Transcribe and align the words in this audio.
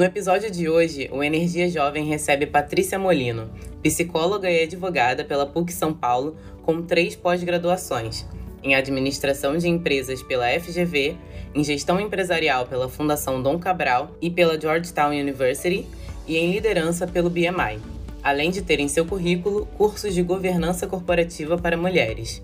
No 0.00 0.06
episódio 0.06 0.50
de 0.50 0.66
hoje, 0.66 1.10
o 1.12 1.22
Energia 1.22 1.68
Jovem 1.68 2.06
recebe 2.06 2.46
Patrícia 2.46 2.98
Molino, 2.98 3.50
psicóloga 3.82 4.50
e 4.50 4.62
advogada 4.62 5.26
pela 5.26 5.44
PUC 5.44 5.74
São 5.74 5.92
Paulo, 5.92 6.38
com 6.62 6.80
três 6.80 7.14
pós-graduações: 7.14 8.24
em 8.62 8.74
Administração 8.74 9.58
de 9.58 9.68
Empresas 9.68 10.22
pela 10.22 10.48
FGV, 10.58 11.18
em 11.54 11.62
Gestão 11.62 12.00
Empresarial 12.00 12.64
pela 12.66 12.88
Fundação 12.88 13.42
Dom 13.42 13.58
Cabral 13.58 14.16
e 14.22 14.30
pela 14.30 14.58
Georgetown 14.58 15.10
University, 15.10 15.86
e 16.26 16.38
em 16.38 16.50
Liderança 16.50 17.06
pelo 17.06 17.28
BMI, 17.28 17.78
além 18.22 18.50
de 18.50 18.62
ter 18.62 18.80
em 18.80 18.88
seu 18.88 19.04
currículo 19.04 19.66
cursos 19.76 20.14
de 20.14 20.22
governança 20.22 20.86
corporativa 20.86 21.58
para 21.58 21.76
mulheres. 21.76 22.42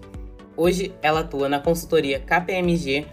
Hoje, 0.58 0.92
ela 1.02 1.20
atua 1.20 1.48
na 1.48 1.60
consultoria 1.60 2.18
KPMG 2.18 3.06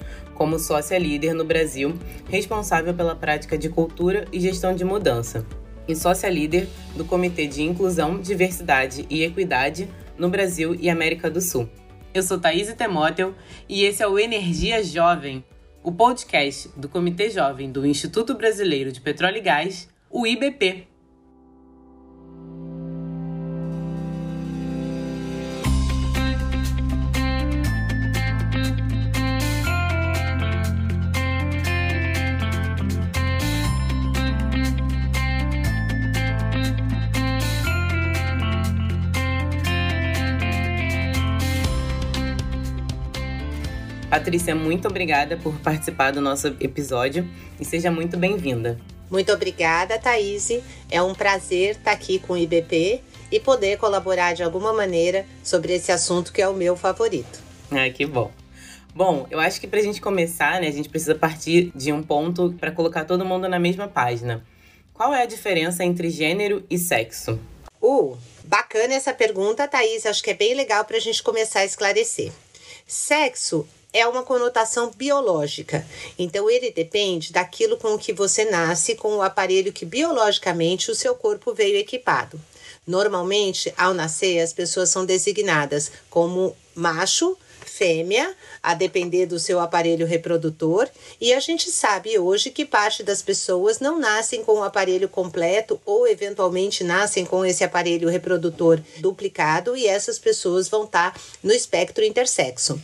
como 0.43 0.59
sócia 0.59 0.99
líder 0.99 1.33
no 1.33 1.45
Brasil, 1.45 1.97
responsável 2.29 2.93
pela 2.93 3.15
prática 3.15 3.57
de 3.57 3.69
cultura 3.69 4.25
e 4.29 4.41
gestão 4.41 4.75
de 4.75 4.83
mudança, 4.83 5.45
e 5.87 5.95
sócia 5.95 6.29
líder 6.29 6.67
do 6.97 7.05
Comitê 7.05 7.47
de 7.47 7.63
Inclusão, 7.63 8.19
Diversidade 8.19 9.05
e 9.09 9.23
Equidade 9.23 9.87
no 10.17 10.27
Brasil 10.27 10.75
e 10.75 10.89
América 10.89 11.29
do 11.29 11.39
Sul. 11.39 11.69
Eu 12.13 12.21
sou 12.21 12.37
Thaís 12.37 12.69
Temóteo 12.73 13.33
e 13.69 13.85
esse 13.85 14.03
é 14.03 14.07
o 14.07 14.19
Energia 14.19 14.83
Jovem, 14.83 15.45
o 15.81 15.93
podcast 15.93 16.67
do 16.75 16.89
Comitê 16.89 17.29
Jovem 17.29 17.71
do 17.71 17.85
Instituto 17.85 18.35
Brasileiro 18.35 18.91
de 18.91 18.99
Petróleo 18.99 19.37
e 19.37 19.41
Gás, 19.41 19.87
o 20.11 20.27
IBP. 20.27 20.92
Patrícia, 44.13 44.53
muito 44.53 44.87
obrigada 44.87 45.37
por 45.37 45.59
participar 45.59 46.11
do 46.11 46.21
nosso 46.21 46.45
episódio 46.59 47.27
e 47.59 47.65
seja 47.65 47.89
muito 47.89 48.15
bem-vinda. 48.15 48.79
Muito 49.09 49.33
obrigada, 49.33 49.97
Thaís. 49.97 50.51
É 50.91 51.01
um 51.01 51.15
prazer 51.15 51.77
estar 51.77 51.93
aqui 51.93 52.19
com 52.19 52.33
o 52.33 52.37
IBP 52.37 53.01
e 53.31 53.39
poder 53.39 53.79
colaborar 53.79 54.33
de 54.33 54.43
alguma 54.43 54.71
maneira 54.71 55.25
sobre 55.43 55.73
esse 55.73 55.91
assunto 55.91 56.31
que 56.31 56.43
é 56.43 56.47
o 56.47 56.53
meu 56.53 56.75
favorito. 56.77 57.41
Ah, 57.71 57.89
que 57.89 58.05
bom. 58.05 58.29
Bom, 58.93 59.25
eu 59.31 59.39
acho 59.39 59.59
que 59.59 59.65
para 59.65 59.79
a 59.79 59.83
gente 59.83 59.99
começar, 59.99 60.61
né, 60.61 60.67
a 60.67 60.71
gente 60.71 60.89
precisa 60.89 61.15
partir 61.15 61.71
de 61.73 61.91
um 61.91 62.03
ponto 62.03 62.53
para 62.59 62.71
colocar 62.71 63.05
todo 63.05 63.25
mundo 63.25 63.49
na 63.49 63.57
mesma 63.57 63.87
página. 63.87 64.45
Qual 64.93 65.11
é 65.11 65.23
a 65.23 65.25
diferença 65.25 65.83
entre 65.83 66.11
gênero 66.11 66.63
e 66.69 66.77
sexo? 66.77 67.39
Uh, 67.81 68.15
bacana 68.43 68.93
essa 68.93 69.11
pergunta, 69.11 69.67
Thaís. 69.67 70.05
Acho 70.05 70.21
que 70.21 70.29
é 70.29 70.35
bem 70.35 70.53
legal 70.53 70.85
para 70.85 70.97
a 70.97 71.01
gente 71.01 71.23
começar 71.23 71.61
a 71.61 71.65
esclarecer. 71.65 72.31
Sexo 72.85 73.67
é 73.93 74.05
uma 74.07 74.23
conotação 74.23 74.91
biológica. 74.91 75.85
Então, 76.17 76.49
ele 76.49 76.71
depende 76.71 77.31
daquilo 77.31 77.77
com 77.77 77.93
o 77.93 77.99
que 77.99 78.11
você 78.11 78.43
nasce, 78.45 78.95
com 78.95 79.17
o 79.17 79.21
aparelho 79.21 79.71
que 79.71 79.85
biologicamente 79.85 80.89
o 80.89 80.95
seu 80.95 81.13
corpo 81.13 81.53
veio 81.53 81.77
equipado. 81.77 82.41
Normalmente, 82.85 83.73
ao 83.77 83.93
nascer, 83.93 84.41
as 84.41 84.51
pessoas 84.51 84.89
são 84.89 85.05
designadas 85.05 85.91
como 86.09 86.55
macho, 86.75 87.37
fêmea, 87.65 88.35
a 88.61 88.73
depender 88.73 89.25
do 89.25 89.39
seu 89.39 89.59
aparelho 89.59 90.05
reprodutor, 90.05 90.87
e 91.19 91.33
a 91.33 91.39
gente 91.39 91.71
sabe 91.71 92.19
hoje 92.19 92.51
que 92.51 92.65
parte 92.65 93.01
das 93.01 93.21
pessoas 93.21 93.79
não 93.79 93.99
nascem 93.99 94.43
com 94.43 94.53
o 94.53 94.63
aparelho 94.63 95.09
completo 95.09 95.81
ou 95.85 96.07
eventualmente 96.07 96.83
nascem 96.83 97.25
com 97.25 97.43
esse 97.43 97.63
aparelho 97.63 98.09
reprodutor 98.09 98.79
duplicado 98.97 99.75
e 99.75 99.87
essas 99.87 100.19
pessoas 100.19 100.67
vão 100.67 100.83
estar 100.83 101.19
no 101.41 101.51
espectro 101.51 102.03
intersexo. 102.03 102.79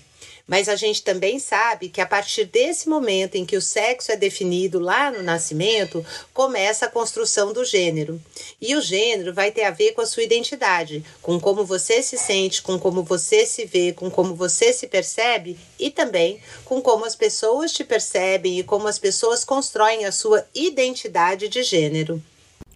Mas 0.50 0.68
a 0.68 0.76
gente 0.76 1.04
também 1.04 1.38
sabe 1.38 1.90
que 1.90 2.02
a 2.02 2.08
partir 2.08 2.46
desse 2.46 2.90
momento 2.90 3.36
em 3.36 3.46
que 3.46 3.56
o 3.56 3.62
sexo 3.62 4.12
é 4.12 4.16
definido 4.16 4.80
lá 4.80 5.12
no 5.12 5.22
nascimento, 5.22 6.04
começa 6.34 6.88
a 6.88 6.90
construção 6.90 7.54
do 7.54 7.64
gênero. 7.64 8.20
E 8.60 8.76
o 8.76 8.82
gênero 8.82 9.32
vai 9.32 9.52
ter 9.52 9.64
a 9.66 9.70
ver 9.70 9.92
com 9.92 10.02
a 10.02 10.08
sua 10.08 10.24
identidade, 10.24 11.06
com 11.22 11.40
como 11.40 11.64
você 11.64 12.02
se 12.02 12.18
sente, 12.18 12.64
com 12.64 12.80
como 12.80 13.04
você 13.04 13.46
se 13.46 13.64
vê, 13.64 13.94
com 13.94 14.10
como 14.10 14.34
você 14.34 14.74
se 14.74 14.88
percebe 14.88 15.56
e 15.80 15.92
também 15.92 16.42
com 16.66 16.82
como 16.82 17.06
as 17.06 17.16
pessoas 17.16 17.72
te 17.72 17.84
percebem 17.84 18.58
e 18.58 18.64
como 18.64 18.88
as 18.88 18.98
pessoas 18.98 19.46
constroem 19.46 20.06
a 20.06 20.12
sua 20.12 20.44
identidade 20.56 21.48
de 21.48 21.62
gênero. 21.62 22.20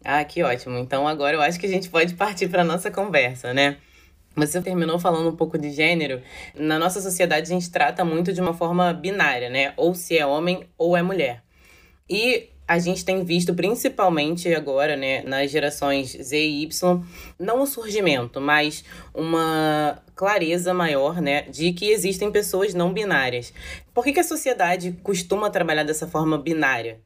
Ah, 0.04 0.24
que 0.24 0.44
ótimo. 0.44 0.78
Então 0.78 1.08
agora 1.08 1.38
eu 1.38 1.42
acho 1.42 1.60
que 1.60 1.66
a 1.66 1.70
gente 1.70 1.90
pode 1.90 2.14
partir 2.14 2.50
para 2.50 2.64
nossa 2.64 2.92
conversa, 2.92 3.52
né? 3.52 3.78
Você 4.36 4.62
terminou 4.62 4.98
falando 4.98 5.30
um 5.30 5.36
pouco 5.36 5.58
de 5.58 5.70
gênero. 5.72 6.22
Na 6.56 6.80
nossa 6.80 7.00
sociedade, 7.02 7.52
a 7.52 7.56
gente 7.56 7.70
trata 7.70 8.04
muito 8.04 8.34
de 8.34 8.42
uma 8.42 8.54
forma 8.54 8.92
binária, 8.92 9.50
né? 9.50 9.74
Ou 9.78 9.94
se 9.94 10.18
é 10.18 10.26
homem 10.26 10.68
ou 10.78 10.98
é 10.98 11.04
mulher. 11.04 11.44
E 12.10 12.50
a 12.68 12.80
gente 12.80 13.04
tem 13.04 13.24
visto, 13.24 13.54
principalmente 13.54 14.54
agora, 14.54 14.96
né, 14.96 15.22
nas 15.24 15.52
gerações 15.52 16.12
Z 16.12 16.38
e 16.38 16.64
Y, 16.64 17.04
não 17.38 17.62
o 17.62 17.68
surgimento, 17.68 18.40
mas 18.40 18.84
uma 19.14 20.02
clareza 20.16 20.74
maior, 20.74 21.22
né, 21.22 21.44
de 21.44 21.74
que 21.74 21.92
existem 21.92 22.32
pessoas 22.32 22.74
não 22.74 22.94
binárias. 22.94 23.54
Por 23.94 24.04
que, 24.04 24.14
que 24.14 24.20
a 24.20 24.24
sociedade 24.24 24.98
costuma 25.04 25.50
trabalhar 25.50 25.84
dessa 25.84 26.08
forma 26.08 26.38
binária? 26.38 27.00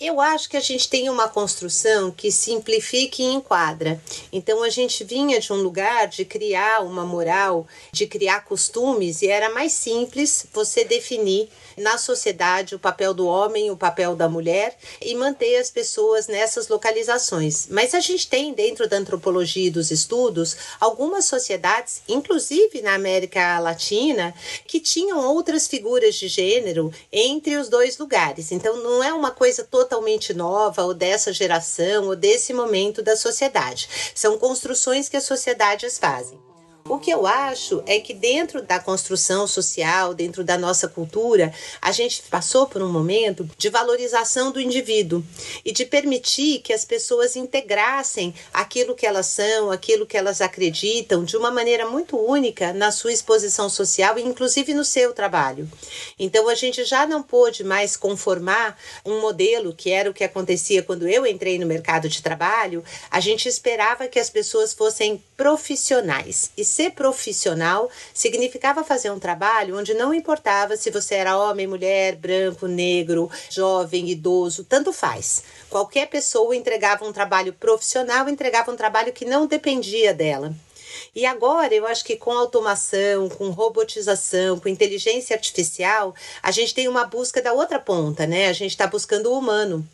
Eu 0.00 0.20
acho 0.20 0.48
que 0.50 0.56
a 0.56 0.60
gente 0.60 0.88
tem 0.88 1.08
uma 1.08 1.28
construção 1.28 2.10
que 2.10 2.32
simplifica 2.32 3.22
e 3.22 3.26
enquadra. 3.26 4.00
Então 4.32 4.64
a 4.64 4.68
gente 4.68 5.04
vinha 5.04 5.38
de 5.38 5.52
um 5.52 5.62
lugar 5.62 6.08
de 6.08 6.24
criar 6.24 6.82
uma 6.82 7.06
moral, 7.06 7.64
de 7.92 8.04
criar 8.04 8.40
costumes, 8.40 9.22
e 9.22 9.28
era 9.28 9.54
mais 9.54 9.72
simples 9.72 10.46
você 10.52 10.84
definir 10.84 11.48
na 11.76 11.98
sociedade 11.98 12.74
o 12.74 12.78
papel 12.78 13.14
do 13.14 13.26
homem, 13.26 13.70
o 13.70 13.76
papel 13.76 14.14
da 14.14 14.28
mulher 14.28 14.76
e 15.00 15.14
manter 15.14 15.56
as 15.56 15.70
pessoas 15.70 16.26
nessas 16.26 16.68
localizações. 16.68 17.66
Mas 17.70 17.94
a 17.94 18.00
gente 18.00 18.28
tem 18.28 18.52
dentro 18.52 18.88
da 18.88 18.96
antropologia 18.96 19.68
e 19.68 19.70
dos 19.70 19.90
estudos 19.90 20.56
algumas 20.80 21.24
sociedades, 21.24 22.02
inclusive 22.08 22.82
na 22.82 22.94
América 22.94 23.58
Latina, 23.58 24.34
que 24.66 24.80
tinham 24.80 25.26
outras 25.26 25.66
figuras 25.66 26.14
de 26.14 26.28
gênero 26.28 26.92
entre 27.12 27.56
os 27.56 27.68
dois 27.68 27.98
lugares. 27.98 28.52
Então 28.52 28.76
não 28.76 29.02
é 29.02 29.12
uma 29.12 29.30
coisa 29.30 29.64
totalmente 29.64 30.34
nova 30.34 30.84
ou 30.84 30.94
dessa 30.94 31.32
geração 31.32 32.06
ou 32.06 32.16
desse 32.16 32.52
momento 32.52 33.02
da 33.02 33.16
sociedade. 33.16 33.88
São 34.14 34.38
construções 34.38 35.08
que 35.08 35.16
as 35.16 35.24
sociedades 35.24 35.98
fazem. 35.98 36.43
O 36.86 36.98
que 36.98 37.10
eu 37.10 37.26
acho 37.26 37.82
é 37.86 37.98
que 37.98 38.12
dentro 38.12 38.60
da 38.60 38.78
construção 38.78 39.46
social, 39.46 40.12
dentro 40.12 40.44
da 40.44 40.58
nossa 40.58 40.86
cultura, 40.86 41.50
a 41.80 41.90
gente 41.92 42.22
passou 42.24 42.66
por 42.66 42.82
um 42.82 42.92
momento 42.92 43.48
de 43.56 43.70
valorização 43.70 44.52
do 44.52 44.60
indivíduo 44.60 45.24
e 45.64 45.72
de 45.72 45.86
permitir 45.86 46.58
que 46.58 46.74
as 46.74 46.84
pessoas 46.84 47.36
integrassem 47.36 48.34
aquilo 48.52 48.94
que 48.94 49.06
elas 49.06 49.24
são, 49.24 49.70
aquilo 49.70 50.04
que 50.04 50.14
elas 50.14 50.42
acreditam, 50.42 51.24
de 51.24 51.38
uma 51.38 51.50
maneira 51.50 51.88
muito 51.88 52.18
única 52.18 52.74
na 52.74 52.92
sua 52.92 53.14
exposição 53.14 53.70
social 53.70 54.18
e 54.18 54.22
inclusive 54.22 54.74
no 54.74 54.84
seu 54.84 55.14
trabalho. 55.14 55.66
Então 56.18 56.50
a 56.50 56.54
gente 56.54 56.84
já 56.84 57.06
não 57.06 57.22
pôde 57.22 57.64
mais 57.64 57.96
conformar 57.96 58.78
um 59.06 59.22
modelo 59.22 59.72
que 59.74 59.90
era 59.90 60.10
o 60.10 60.14
que 60.14 60.22
acontecia 60.22 60.82
quando 60.82 61.08
eu 61.08 61.26
entrei 61.26 61.58
no 61.58 61.64
mercado 61.64 62.10
de 62.10 62.22
trabalho, 62.22 62.84
a 63.10 63.20
gente 63.20 63.48
esperava 63.48 64.06
que 64.06 64.18
as 64.18 64.28
pessoas 64.28 64.74
fossem 64.74 65.24
profissionais 65.34 66.50
e 66.58 66.73
ser 66.74 66.90
profissional 66.90 67.88
significava 68.12 68.82
fazer 68.82 69.10
um 69.10 69.18
trabalho 69.18 69.78
onde 69.78 69.94
não 69.94 70.12
importava 70.12 70.76
se 70.76 70.90
você 70.90 71.14
era 71.14 71.38
homem, 71.38 71.68
mulher, 71.68 72.16
branco, 72.16 72.66
negro, 72.66 73.30
jovem, 73.48 74.10
idoso, 74.10 74.64
tanto 74.64 74.92
faz. 74.92 75.44
Qualquer 75.70 76.08
pessoa 76.08 76.56
entregava 76.56 77.04
um 77.04 77.12
trabalho 77.12 77.52
profissional, 77.52 78.28
entregava 78.28 78.72
um 78.72 78.76
trabalho 78.76 79.12
que 79.12 79.24
não 79.24 79.46
dependia 79.46 80.12
dela. 80.12 80.52
E 81.14 81.24
agora 81.24 81.72
eu 81.72 81.86
acho 81.86 82.04
que 82.04 82.16
com 82.16 82.32
automação, 82.32 83.28
com 83.28 83.50
robotização, 83.50 84.58
com 84.58 84.68
inteligência 84.68 85.36
artificial, 85.36 86.14
a 86.42 86.50
gente 86.50 86.74
tem 86.74 86.88
uma 86.88 87.04
busca 87.04 87.40
da 87.40 87.52
outra 87.52 87.78
ponta, 87.78 88.26
né? 88.26 88.48
A 88.48 88.52
gente 88.52 88.72
está 88.72 88.86
buscando 88.86 89.30
o 89.30 89.38
humano. 89.38 89.86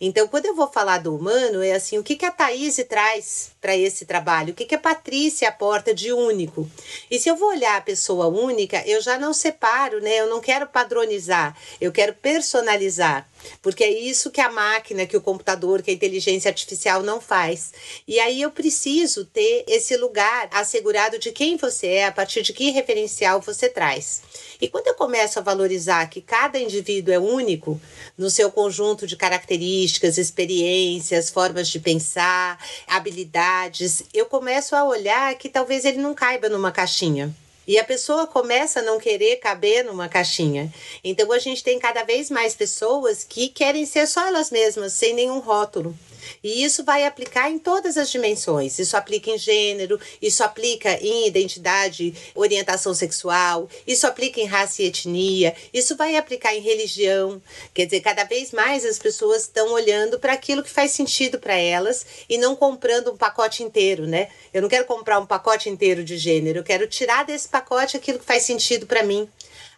Então, 0.00 0.28
quando 0.28 0.46
eu 0.46 0.54
vou 0.54 0.68
falar 0.68 0.98
do 0.98 1.14
humano, 1.14 1.62
é 1.62 1.72
assim: 1.72 1.98
o 1.98 2.02
que, 2.02 2.16
que 2.16 2.24
a 2.24 2.30
Thaís 2.30 2.76
traz 2.88 3.50
para 3.60 3.76
esse 3.76 4.06
trabalho? 4.06 4.52
O 4.52 4.54
que, 4.54 4.64
que 4.64 4.74
a 4.74 4.78
Patrícia 4.78 5.48
aporta 5.48 5.94
de 5.94 6.12
único? 6.12 6.68
E 7.10 7.18
se 7.18 7.28
eu 7.28 7.36
vou 7.36 7.48
olhar 7.48 7.76
a 7.76 7.82
pessoa 7.82 8.26
única, 8.26 8.82
eu 8.86 9.00
já 9.00 9.18
não 9.18 9.32
separo, 9.32 10.00
né? 10.00 10.16
Eu 10.20 10.28
não 10.28 10.40
quero 10.40 10.66
padronizar, 10.66 11.56
eu 11.80 11.92
quero 11.92 12.14
personalizar. 12.14 13.28
Porque 13.62 13.84
é 13.84 13.90
isso 13.90 14.30
que 14.30 14.40
a 14.40 14.50
máquina, 14.50 15.06
que 15.06 15.16
o 15.16 15.20
computador, 15.20 15.82
que 15.82 15.90
a 15.90 15.94
inteligência 15.94 16.48
artificial 16.48 17.02
não 17.02 17.20
faz. 17.20 17.72
E 18.06 18.18
aí 18.20 18.42
eu 18.42 18.50
preciso 18.50 19.24
ter 19.24 19.64
esse 19.66 19.96
lugar 19.96 20.48
assegurado 20.52 21.18
de 21.18 21.32
quem 21.32 21.56
você 21.56 21.86
é, 21.86 22.06
a 22.06 22.12
partir 22.12 22.42
de 22.42 22.52
que 22.52 22.70
referencial 22.70 23.40
você 23.40 23.68
traz. 23.68 24.22
E 24.60 24.68
quando 24.68 24.88
eu 24.88 24.94
começo 24.94 25.38
a 25.38 25.42
valorizar 25.42 26.08
que 26.08 26.20
cada 26.20 26.58
indivíduo 26.58 27.14
é 27.14 27.18
único 27.18 27.80
no 28.16 28.30
seu 28.30 28.50
conjunto 28.50 29.06
de 29.06 29.16
características, 29.16 30.18
experiências, 30.18 31.30
formas 31.30 31.68
de 31.68 31.78
pensar, 31.78 32.58
habilidades, 32.86 34.02
eu 34.12 34.26
começo 34.26 34.74
a 34.74 34.84
olhar 34.84 35.34
que 35.36 35.48
talvez 35.48 35.84
ele 35.84 35.98
não 35.98 36.14
caiba 36.14 36.48
numa 36.48 36.72
caixinha. 36.72 37.34
E 37.68 37.78
a 37.78 37.84
pessoa 37.84 38.26
começa 38.26 38.80
a 38.80 38.82
não 38.82 38.98
querer 38.98 39.36
caber 39.36 39.84
numa 39.84 40.08
caixinha. 40.08 40.72
Então 41.04 41.30
a 41.30 41.38
gente 41.38 41.62
tem 41.62 41.78
cada 41.78 42.02
vez 42.02 42.30
mais 42.30 42.54
pessoas 42.54 43.22
que 43.22 43.50
querem 43.50 43.84
ser 43.84 44.06
só 44.06 44.26
elas 44.26 44.50
mesmas, 44.50 44.94
sem 44.94 45.12
nenhum 45.12 45.38
rótulo. 45.38 45.94
E 46.42 46.64
isso 46.64 46.84
vai 46.84 47.04
aplicar 47.04 47.50
em 47.50 47.58
todas 47.58 47.96
as 47.96 48.10
dimensões. 48.10 48.78
Isso 48.78 48.96
aplica 48.96 49.30
em 49.30 49.38
gênero, 49.38 50.00
isso 50.20 50.42
aplica 50.42 50.92
em 51.02 51.26
identidade, 51.26 52.14
orientação 52.34 52.94
sexual, 52.94 53.68
isso 53.86 54.06
aplica 54.06 54.40
em 54.40 54.46
raça 54.46 54.82
e 54.82 54.86
etnia, 54.86 55.54
isso 55.72 55.96
vai 55.96 56.16
aplicar 56.16 56.54
em 56.54 56.60
religião. 56.60 57.40
Quer 57.74 57.86
dizer, 57.86 58.00
cada 58.00 58.24
vez 58.24 58.52
mais 58.52 58.84
as 58.84 58.98
pessoas 58.98 59.42
estão 59.42 59.72
olhando 59.72 60.18
para 60.18 60.32
aquilo 60.32 60.62
que 60.62 60.70
faz 60.70 60.92
sentido 60.92 61.38
para 61.38 61.56
elas 61.56 62.04
e 62.28 62.38
não 62.38 62.56
comprando 62.56 63.12
um 63.12 63.16
pacote 63.16 63.62
inteiro, 63.62 64.06
né? 64.06 64.28
Eu 64.52 64.62
não 64.62 64.68
quero 64.68 64.84
comprar 64.84 65.18
um 65.18 65.26
pacote 65.26 65.68
inteiro 65.68 66.04
de 66.04 66.16
gênero, 66.16 66.58
eu 66.60 66.64
quero 66.64 66.86
tirar 66.86 67.24
desse 67.24 67.48
pacote 67.48 67.96
aquilo 67.96 68.18
que 68.18 68.24
faz 68.24 68.42
sentido 68.42 68.86
para 68.86 69.02
mim. 69.02 69.28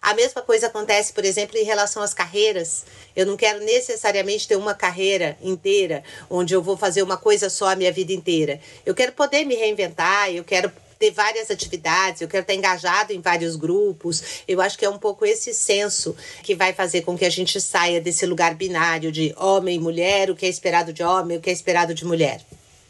A 0.02 0.14
mesma 0.14 0.41
coisa 0.41 0.69
acontece, 0.69 1.12
por 1.12 1.26
exemplo, 1.26 1.58
em 1.58 1.64
relação 1.64 2.02
às 2.02 2.14
carreiras. 2.14 2.87
Eu 3.14 3.26
não 3.26 3.37
quero 3.37 3.62
necessariamente 3.62 4.49
ter 4.49 4.56
uma 4.56 4.75
carreira 4.75 5.37
inteira 5.43 6.02
onde 6.31 6.55
eu 6.55 6.62
vou 6.62 6.75
fazer 6.75 7.02
uma 7.02 7.19
coisa 7.19 7.50
só 7.50 7.69
a 7.69 7.76
minha 7.76 7.93
vida 7.93 8.12
inteira. 8.12 8.61
Eu 8.87 8.94
quero 8.94 9.12
poder 9.12 9.44
me 9.44 9.55
reinventar, 9.55 10.31
eu 10.31 10.43
quero 10.43 10.73
ter 10.99 11.11
várias 11.11 11.50
atividades, 11.50 12.23
eu 12.23 12.29
quero 12.29 12.43
estar 12.43 12.55
engajado 12.55 13.12
em 13.12 13.20
vários 13.20 13.56
grupos. 13.56 14.43
Eu 14.49 14.62
acho 14.62 14.79
que 14.79 14.87
é 14.87 14.91
um 14.91 14.99
pouco 14.99 15.26
esse 15.26 15.52
senso 15.52 16.17
que 16.43 16.55
vai 16.55 16.73
fazer 16.73 17.02
com 17.02 17.17
que 17.17 17.26
a 17.26 17.31
gente 17.31 17.61
saia 17.61 18.00
desse 18.00 18.25
lugar 18.25 18.55
binário 18.55 19.12
de 19.12 19.35
homem 19.37 19.76
e 19.76 19.81
mulher, 19.81 20.31
o 20.31 20.37
que 20.37 20.47
é 20.47 20.49
esperado 20.49 20.94
de 20.94 21.02
homem, 21.02 21.37
o 21.37 21.41
que 21.41 21.50
é 21.50 21.52
esperado 21.52 21.93
de 21.93 22.06
mulher. 22.06 22.41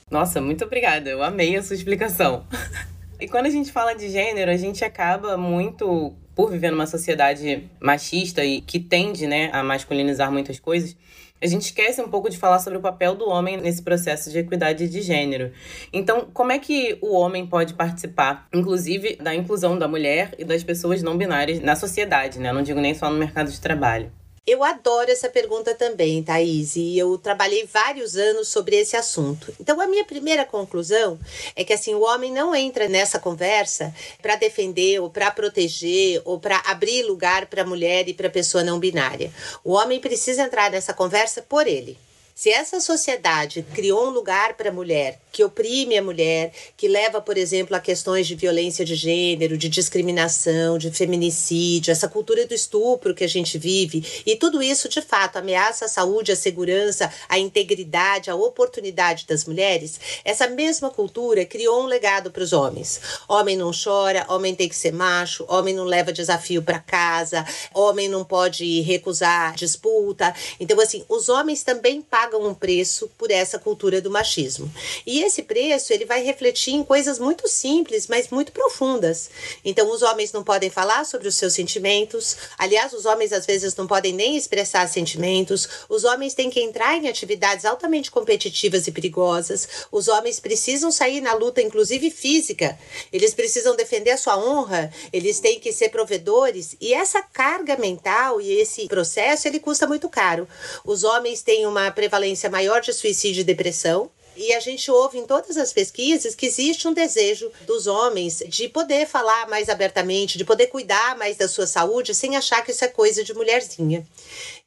Nossa, 0.08 0.40
muito 0.40 0.64
obrigada. 0.64 1.10
Eu 1.10 1.22
amei 1.24 1.56
a 1.56 1.62
sua 1.62 1.74
explicação. 1.74 2.46
E 3.20 3.28
quando 3.28 3.44
a 3.44 3.50
gente 3.50 3.70
fala 3.70 3.92
de 3.92 4.08
gênero, 4.08 4.50
a 4.50 4.56
gente 4.56 4.82
acaba 4.82 5.36
muito 5.36 6.14
por 6.40 6.50
viver 6.50 6.70
numa 6.70 6.86
sociedade 6.86 7.68
machista 7.78 8.42
e 8.42 8.62
que 8.62 8.80
tende, 8.80 9.26
né, 9.26 9.50
a 9.52 9.62
masculinizar 9.62 10.32
muitas 10.32 10.58
coisas, 10.58 10.96
a 11.38 11.46
gente 11.46 11.64
esquece 11.64 12.00
um 12.00 12.08
pouco 12.08 12.30
de 12.30 12.38
falar 12.38 12.60
sobre 12.60 12.78
o 12.78 12.80
papel 12.80 13.14
do 13.14 13.28
homem 13.28 13.58
nesse 13.58 13.82
processo 13.82 14.30
de 14.30 14.38
equidade 14.38 14.88
de 14.88 15.02
gênero. 15.02 15.52
Então, 15.92 16.30
como 16.32 16.50
é 16.50 16.58
que 16.58 16.96
o 17.02 17.14
homem 17.14 17.46
pode 17.46 17.74
participar, 17.74 18.48
inclusive, 18.54 19.16
da 19.16 19.34
inclusão 19.34 19.78
da 19.78 19.86
mulher 19.86 20.34
e 20.38 20.44
das 20.44 20.64
pessoas 20.64 21.02
não 21.02 21.18
binárias 21.18 21.60
na 21.60 21.76
sociedade, 21.76 22.38
né? 22.38 22.50
Não 22.54 22.62
digo 22.62 22.80
nem 22.80 22.94
só 22.94 23.10
no 23.10 23.18
mercado 23.18 23.50
de 23.50 23.60
trabalho. 23.60 24.10
Eu 24.46 24.64
adoro 24.64 25.10
essa 25.10 25.28
pergunta 25.28 25.74
também, 25.74 26.22
Thaís, 26.22 26.74
e 26.74 26.96
eu 26.96 27.18
trabalhei 27.18 27.66
vários 27.66 28.16
anos 28.16 28.48
sobre 28.48 28.74
esse 28.74 28.96
assunto. 28.96 29.54
Então, 29.60 29.78
a 29.78 29.86
minha 29.86 30.04
primeira 30.04 30.46
conclusão 30.46 31.20
é 31.54 31.62
que 31.62 31.74
assim, 31.74 31.94
o 31.94 32.00
homem 32.00 32.32
não 32.32 32.54
entra 32.54 32.88
nessa 32.88 33.18
conversa 33.18 33.94
para 34.22 34.36
defender 34.36 34.98
ou 34.98 35.10
para 35.10 35.30
proteger 35.30 36.22
ou 36.24 36.40
para 36.40 36.56
abrir 36.64 37.02
lugar 37.02 37.46
para 37.46 37.62
a 37.62 37.66
mulher 37.66 38.08
e 38.08 38.14
para 38.14 38.28
a 38.28 38.30
pessoa 38.30 38.64
não 38.64 38.78
binária. 38.78 39.30
O 39.62 39.72
homem 39.72 40.00
precisa 40.00 40.42
entrar 40.42 40.70
nessa 40.70 40.94
conversa 40.94 41.42
por 41.42 41.66
ele. 41.66 41.98
Se 42.34 42.48
essa 42.48 42.80
sociedade 42.80 43.62
criou 43.74 44.06
um 44.06 44.10
lugar 44.10 44.54
para 44.54 44.70
a 44.70 44.72
mulher 44.72 45.20
que 45.32 45.44
oprime 45.44 45.96
a 45.96 46.02
mulher, 46.02 46.52
que 46.76 46.88
leva, 46.88 47.20
por 47.20 47.36
exemplo, 47.36 47.76
a 47.76 47.80
questões 47.80 48.26
de 48.26 48.34
violência 48.34 48.84
de 48.84 48.94
gênero, 48.94 49.56
de 49.56 49.68
discriminação, 49.68 50.78
de 50.78 50.90
feminicídio, 50.90 51.90
essa 51.90 52.08
cultura 52.08 52.46
do 52.46 52.54
estupro 52.54 53.14
que 53.14 53.24
a 53.24 53.28
gente 53.28 53.58
vive, 53.58 54.04
e 54.26 54.36
tudo 54.36 54.62
isso, 54.62 54.88
de 54.88 55.00
fato, 55.00 55.36
ameaça 55.36 55.84
a 55.84 55.88
saúde, 55.88 56.32
a 56.32 56.36
segurança, 56.36 57.12
a 57.28 57.38
integridade, 57.38 58.30
a 58.30 58.34
oportunidade 58.34 59.26
das 59.26 59.44
mulheres, 59.44 60.00
essa 60.24 60.46
mesma 60.46 60.90
cultura 60.90 61.44
criou 61.44 61.82
um 61.82 61.86
legado 61.86 62.30
para 62.30 62.42
os 62.42 62.52
homens. 62.52 63.00
Homem 63.28 63.56
não 63.56 63.70
chora, 63.72 64.26
homem 64.28 64.54
tem 64.54 64.68
que 64.68 64.76
ser 64.76 64.92
macho, 64.92 65.44
homem 65.48 65.74
não 65.74 65.84
leva 65.84 66.12
desafio 66.12 66.62
para 66.62 66.78
casa, 66.78 67.44
homem 67.74 68.08
não 68.08 68.24
pode 68.24 68.80
recusar 68.80 69.54
disputa. 69.54 70.34
Então, 70.58 70.80
assim, 70.80 71.04
os 71.08 71.28
homens 71.28 71.62
também 71.62 72.02
pagam 72.02 72.46
um 72.46 72.54
preço 72.54 73.10
por 73.16 73.30
essa 73.30 73.58
cultura 73.58 74.00
do 74.00 74.10
machismo. 74.10 74.70
E 75.06 75.19
esse 75.22 75.42
preço 75.42 75.92
ele 75.92 76.04
vai 76.04 76.22
refletir 76.22 76.74
em 76.74 76.84
coisas 76.84 77.18
muito 77.18 77.48
simples, 77.48 78.06
mas 78.06 78.28
muito 78.28 78.52
profundas. 78.52 79.30
Então, 79.64 79.90
os 79.90 80.02
homens 80.02 80.32
não 80.32 80.44
podem 80.44 80.70
falar 80.70 81.04
sobre 81.04 81.28
os 81.28 81.34
seus 81.34 81.54
sentimentos. 81.54 82.36
Aliás, 82.58 82.92
os 82.92 83.04
homens 83.04 83.32
às 83.32 83.46
vezes 83.46 83.74
não 83.76 83.86
podem 83.86 84.12
nem 84.12 84.36
expressar 84.36 84.88
sentimentos. 84.88 85.68
Os 85.88 86.04
homens 86.04 86.34
têm 86.34 86.50
que 86.50 86.60
entrar 86.60 86.96
em 86.96 87.08
atividades 87.08 87.64
altamente 87.64 88.10
competitivas 88.10 88.86
e 88.86 88.92
perigosas. 88.92 89.68
Os 89.90 90.08
homens 90.08 90.40
precisam 90.40 90.90
sair 90.90 91.20
na 91.20 91.34
luta, 91.34 91.60
inclusive 91.60 92.10
física. 92.10 92.78
Eles 93.12 93.34
precisam 93.34 93.76
defender 93.76 94.10
a 94.10 94.16
sua 94.16 94.38
honra. 94.38 94.92
Eles 95.12 95.40
têm 95.40 95.58
que 95.58 95.72
ser 95.72 95.88
provedores. 95.88 96.76
E 96.80 96.94
essa 96.94 97.22
carga 97.22 97.76
mental 97.76 98.40
e 98.40 98.52
esse 98.52 98.86
processo 98.86 99.48
ele 99.48 99.60
custa 99.60 99.86
muito 99.86 100.08
caro. 100.08 100.48
Os 100.84 101.04
homens 101.04 101.42
têm 101.42 101.66
uma 101.66 101.90
prevalência 101.90 102.48
maior 102.50 102.80
de 102.80 102.92
suicídio 102.92 103.40
e 103.40 103.44
depressão. 103.44 104.10
E 104.36 104.54
a 104.54 104.60
gente 104.60 104.90
ouve 104.90 105.18
em 105.18 105.26
todas 105.26 105.56
as 105.56 105.72
pesquisas 105.72 106.34
que 106.34 106.46
existe 106.46 106.86
um 106.86 106.92
desejo 106.92 107.50
dos 107.66 107.86
homens 107.86 108.42
de 108.48 108.68
poder 108.68 109.06
falar 109.06 109.48
mais 109.48 109.68
abertamente, 109.68 110.38
de 110.38 110.44
poder 110.44 110.68
cuidar 110.68 111.16
mais 111.16 111.36
da 111.36 111.48
sua 111.48 111.66
saúde 111.66 112.14
sem 112.14 112.36
achar 112.36 112.64
que 112.64 112.70
isso 112.70 112.84
é 112.84 112.88
coisa 112.88 113.24
de 113.24 113.34
mulherzinha. 113.34 114.06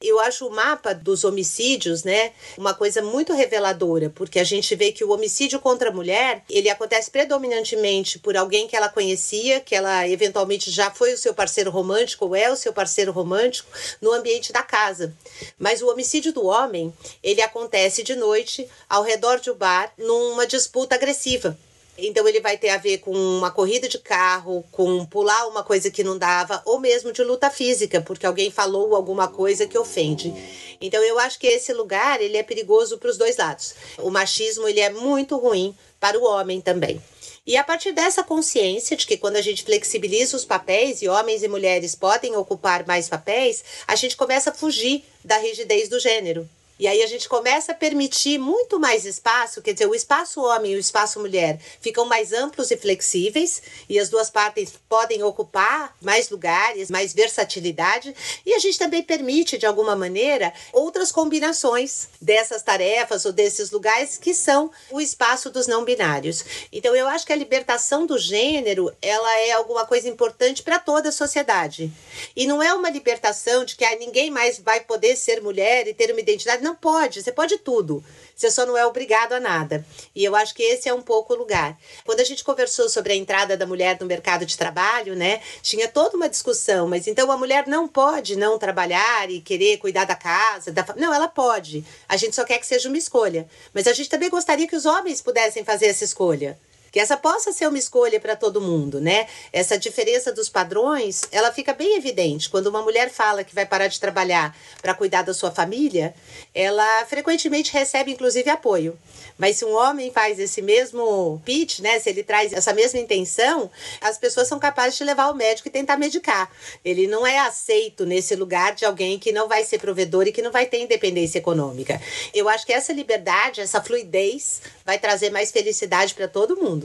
Eu 0.00 0.20
acho 0.20 0.46
o 0.46 0.50
mapa 0.50 0.94
dos 0.94 1.24
homicídios, 1.24 2.04
né, 2.04 2.32
uma 2.56 2.74
coisa 2.74 3.02
muito 3.02 3.32
reveladora, 3.32 4.10
porque 4.10 4.38
a 4.38 4.44
gente 4.44 4.74
vê 4.74 4.92
que 4.92 5.04
o 5.04 5.10
homicídio 5.10 5.60
contra 5.60 5.90
a 5.90 5.92
mulher, 5.92 6.42
ele 6.48 6.68
acontece 6.68 7.10
predominantemente 7.10 8.18
por 8.18 8.36
alguém 8.36 8.66
que 8.66 8.76
ela 8.76 8.88
conhecia, 8.88 9.60
que 9.60 9.74
ela 9.74 10.08
eventualmente 10.08 10.70
já 10.70 10.90
foi 10.90 11.14
o 11.14 11.18
seu 11.18 11.34
parceiro 11.34 11.70
romântico 11.70 12.26
ou 12.26 12.36
é 12.36 12.50
o 12.50 12.56
seu 12.56 12.72
parceiro 12.72 13.12
romântico 13.12 13.70
no 14.00 14.12
ambiente 14.12 14.52
da 14.52 14.62
casa. 14.62 15.14
Mas 15.58 15.82
o 15.82 15.88
homicídio 15.88 16.32
do 16.32 16.46
homem, 16.46 16.92
ele 17.22 17.40
acontece 17.42 18.02
de 18.02 18.14
noite 18.14 18.68
ao 18.88 19.02
redor 19.02 19.40
de 19.40 19.50
um 19.50 19.54
bar 19.54 19.92
numa 19.98 20.46
disputa 20.46 20.94
agressiva. 20.94 21.56
Então 21.96 22.26
ele 22.26 22.40
vai 22.40 22.58
ter 22.58 22.70
a 22.70 22.76
ver 22.76 22.98
com 22.98 23.12
uma 23.12 23.50
corrida 23.50 23.88
de 23.88 23.98
carro, 23.98 24.64
com 24.72 25.04
pular 25.06 25.46
uma 25.46 25.62
coisa 25.62 25.90
que 25.90 26.02
não 26.02 26.18
dava, 26.18 26.60
ou 26.64 26.80
mesmo 26.80 27.12
de 27.12 27.22
luta 27.22 27.48
física, 27.50 28.00
porque 28.00 28.26
alguém 28.26 28.50
falou 28.50 28.96
alguma 28.96 29.28
coisa 29.28 29.66
que 29.66 29.78
ofende. 29.78 30.34
Então 30.80 31.00
eu 31.02 31.18
acho 31.18 31.38
que 31.38 31.46
esse 31.46 31.72
lugar 31.72 32.20
ele 32.20 32.36
é 32.36 32.42
perigoso 32.42 32.98
para 32.98 33.10
os 33.10 33.16
dois 33.16 33.36
lados. 33.36 33.74
O 33.98 34.10
machismo 34.10 34.68
ele 34.68 34.80
é 34.80 34.90
muito 34.90 35.36
ruim 35.36 35.74
para 36.00 36.18
o 36.18 36.24
homem 36.24 36.60
também. 36.60 37.00
E 37.46 37.56
a 37.58 37.62
partir 37.62 37.92
dessa 37.92 38.24
consciência 38.24 38.96
de 38.96 39.06
que 39.06 39.18
quando 39.18 39.36
a 39.36 39.42
gente 39.42 39.64
flexibiliza 39.64 40.36
os 40.36 40.46
papéis 40.46 41.02
e 41.02 41.08
homens 41.08 41.42
e 41.42 41.48
mulheres 41.48 41.94
podem 41.94 42.34
ocupar 42.36 42.86
mais 42.86 43.08
papéis, 43.08 43.62
a 43.86 43.94
gente 43.94 44.16
começa 44.16 44.50
a 44.50 44.54
fugir 44.54 45.04
da 45.22 45.36
rigidez 45.36 45.88
do 45.88 46.00
gênero. 46.00 46.48
E 46.78 46.88
aí 46.88 47.02
a 47.02 47.06
gente 47.06 47.28
começa 47.28 47.70
a 47.70 47.74
permitir 47.74 48.36
muito 48.36 48.80
mais 48.80 49.04
espaço, 49.04 49.62
quer 49.62 49.72
dizer, 49.72 49.86
o 49.86 49.94
espaço 49.94 50.40
homem 50.40 50.72
e 50.72 50.76
o 50.76 50.80
espaço 50.80 51.20
mulher 51.20 51.60
ficam 51.80 52.04
mais 52.04 52.32
amplos 52.32 52.70
e 52.72 52.76
flexíveis, 52.76 53.62
e 53.88 53.96
as 53.96 54.08
duas 54.08 54.28
partes 54.28 54.72
podem 54.88 55.22
ocupar 55.22 55.96
mais 56.00 56.30
lugares, 56.30 56.90
mais 56.90 57.12
versatilidade, 57.12 58.12
e 58.44 58.54
a 58.54 58.58
gente 58.58 58.76
também 58.76 59.04
permite, 59.04 59.56
de 59.56 59.66
alguma 59.66 59.94
maneira, 59.94 60.52
outras 60.72 61.12
combinações 61.12 62.08
dessas 62.20 62.62
tarefas 62.62 63.24
ou 63.24 63.32
desses 63.32 63.70
lugares 63.70 64.18
que 64.18 64.34
são 64.34 64.68
o 64.90 65.00
espaço 65.00 65.50
dos 65.50 65.68
não 65.68 65.84
binários. 65.84 66.44
Então 66.72 66.94
eu 66.96 67.06
acho 67.06 67.24
que 67.24 67.32
a 67.32 67.36
libertação 67.36 68.04
do 68.04 68.18
gênero, 68.18 68.92
ela 69.00 69.38
é 69.40 69.52
alguma 69.52 69.86
coisa 69.86 70.08
importante 70.08 70.62
para 70.62 70.80
toda 70.80 71.10
a 71.10 71.12
sociedade. 71.12 71.92
E 72.34 72.48
não 72.48 72.60
é 72.60 72.74
uma 72.74 72.90
libertação 72.90 73.64
de 73.64 73.76
que 73.76 73.84
ah, 73.84 73.96
ninguém 73.96 74.28
mais 74.28 74.58
vai 74.58 74.80
poder 74.80 75.14
ser 75.16 75.40
mulher 75.40 75.86
e 75.86 75.94
ter 75.94 76.10
uma 76.10 76.20
identidade 76.20 76.63
não 76.64 76.74
pode, 76.74 77.22
você 77.22 77.30
pode 77.30 77.58
tudo. 77.58 78.02
Você 78.34 78.50
só 78.50 78.66
não 78.66 78.76
é 78.76 78.84
obrigado 78.84 79.34
a 79.34 79.38
nada. 79.38 79.86
E 80.14 80.24
eu 80.24 80.34
acho 80.34 80.54
que 80.54 80.62
esse 80.62 80.88
é 80.88 80.94
um 80.94 81.02
pouco 81.02 81.34
o 81.34 81.36
lugar. 81.36 81.78
Quando 82.04 82.20
a 82.20 82.24
gente 82.24 82.42
conversou 82.42 82.88
sobre 82.88 83.12
a 83.12 83.16
entrada 83.16 83.56
da 83.56 83.66
mulher 83.66 83.96
no 84.00 84.06
mercado 84.06 84.44
de 84.44 84.56
trabalho, 84.56 85.14
né, 85.14 85.40
tinha 85.62 85.86
toda 85.86 86.16
uma 86.16 86.28
discussão, 86.28 86.88
mas 86.88 87.06
então 87.06 87.30
a 87.30 87.36
mulher 87.36 87.68
não 87.68 87.86
pode 87.86 88.34
não 88.34 88.58
trabalhar 88.58 89.30
e 89.30 89.40
querer 89.40 89.76
cuidar 89.76 90.04
da 90.04 90.16
casa, 90.16 90.72
da 90.72 90.84
Não, 90.96 91.14
ela 91.14 91.28
pode. 91.28 91.84
A 92.08 92.16
gente 92.16 92.34
só 92.34 92.44
quer 92.44 92.58
que 92.58 92.66
seja 92.66 92.88
uma 92.88 92.98
escolha. 92.98 93.46
Mas 93.72 93.86
a 93.86 93.92
gente 93.92 94.08
também 94.08 94.30
gostaria 94.30 94.66
que 94.66 94.76
os 94.76 94.86
homens 94.86 95.20
pudessem 95.20 95.62
fazer 95.62 95.86
essa 95.86 96.04
escolha. 96.04 96.58
Que 96.94 97.00
essa 97.00 97.16
possa 97.16 97.52
ser 97.52 97.66
uma 97.66 97.76
escolha 97.76 98.20
para 98.20 98.36
todo 98.36 98.60
mundo, 98.60 99.00
né? 99.00 99.26
Essa 99.52 99.76
diferença 99.76 100.32
dos 100.32 100.48
padrões, 100.48 101.22
ela 101.32 101.52
fica 101.52 101.74
bem 101.74 101.96
evidente 101.96 102.48
quando 102.48 102.68
uma 102.68 102.82
mulher 102.82 103.10
fala 103.10 103.42
que 103.42 103.52
vai 103.52 103.66
parar 103.66 103.88
de 103.88 103.98
trabalhar 103.98 104.56
para 104.80 104.94
cuidar 104.94 105.22
da 105.22 105.34
sua 105.34 105.50
família, 105.50 106.14
ela 106.54 107.04
frequentemente 107.06 107.72
recebe 107.72 108.12
inclusive 108.12 108.48
apoio. 108.48 108.96
Mas 109.36 109.56
se 109.56 109.64
um 109.64 109.74
homem 109.74 110.12
faz 110.12 110.38
esse 110.38 110.62
mesmo 110.62 111.42
pitch, 111.44 111.80
né, 111.80 111.98
se 111.98 112.08
ele 112.08 112.22
traz 112.22 112.52
essa 112.52 112.72
mesma 112.72 113.00
intenção, 113.00 113.68
as 114.00 114.16
pessoas 114.16 114.46
são 114.46 114.60
capazes 114.60 114.96
de 114.96 115.02
levar 115.02 115.24
ao 115.24 115.34
médico 115.34 115.66
e 115.66 115.72
tentar 115.72 115.96
medicar. 115.96 116.48
Ele 116.84 117.08
não 117.08 117.26
é 117.26 117.40
aceito 117.40 118.06
nesse 118.06 118.36
lugar 118.36 118.72
de 118.72 118.84
alguém 118.84 119.18
que 119.18 119.32
não 119.32 119.48
vai 119.48 119.64
ser 119.64 119.80
provedor 119.80 120.28
e 120.28 120.32
que 120.32 120.42
não 120.42 120.52
vai 120.52 120.66
ter 120.66 120.78
independência 120.78 121.38
econômica. 121.38 122.00
Eu 122.32 122.48
acho 122.48 122.64
que 122.64 122.72
essa 122.72 122.92
liberdade, 122.92 123.60
essa 123.60 123.82
fluidez 123.82 124.62
vai 124.84 124.96
trazer 124.96 125.30
mais 125.30 125.50
felicidade 125.50 126.14
para 126.14 126.28
todo 126.28 126.56
mundo. 126.56 126.83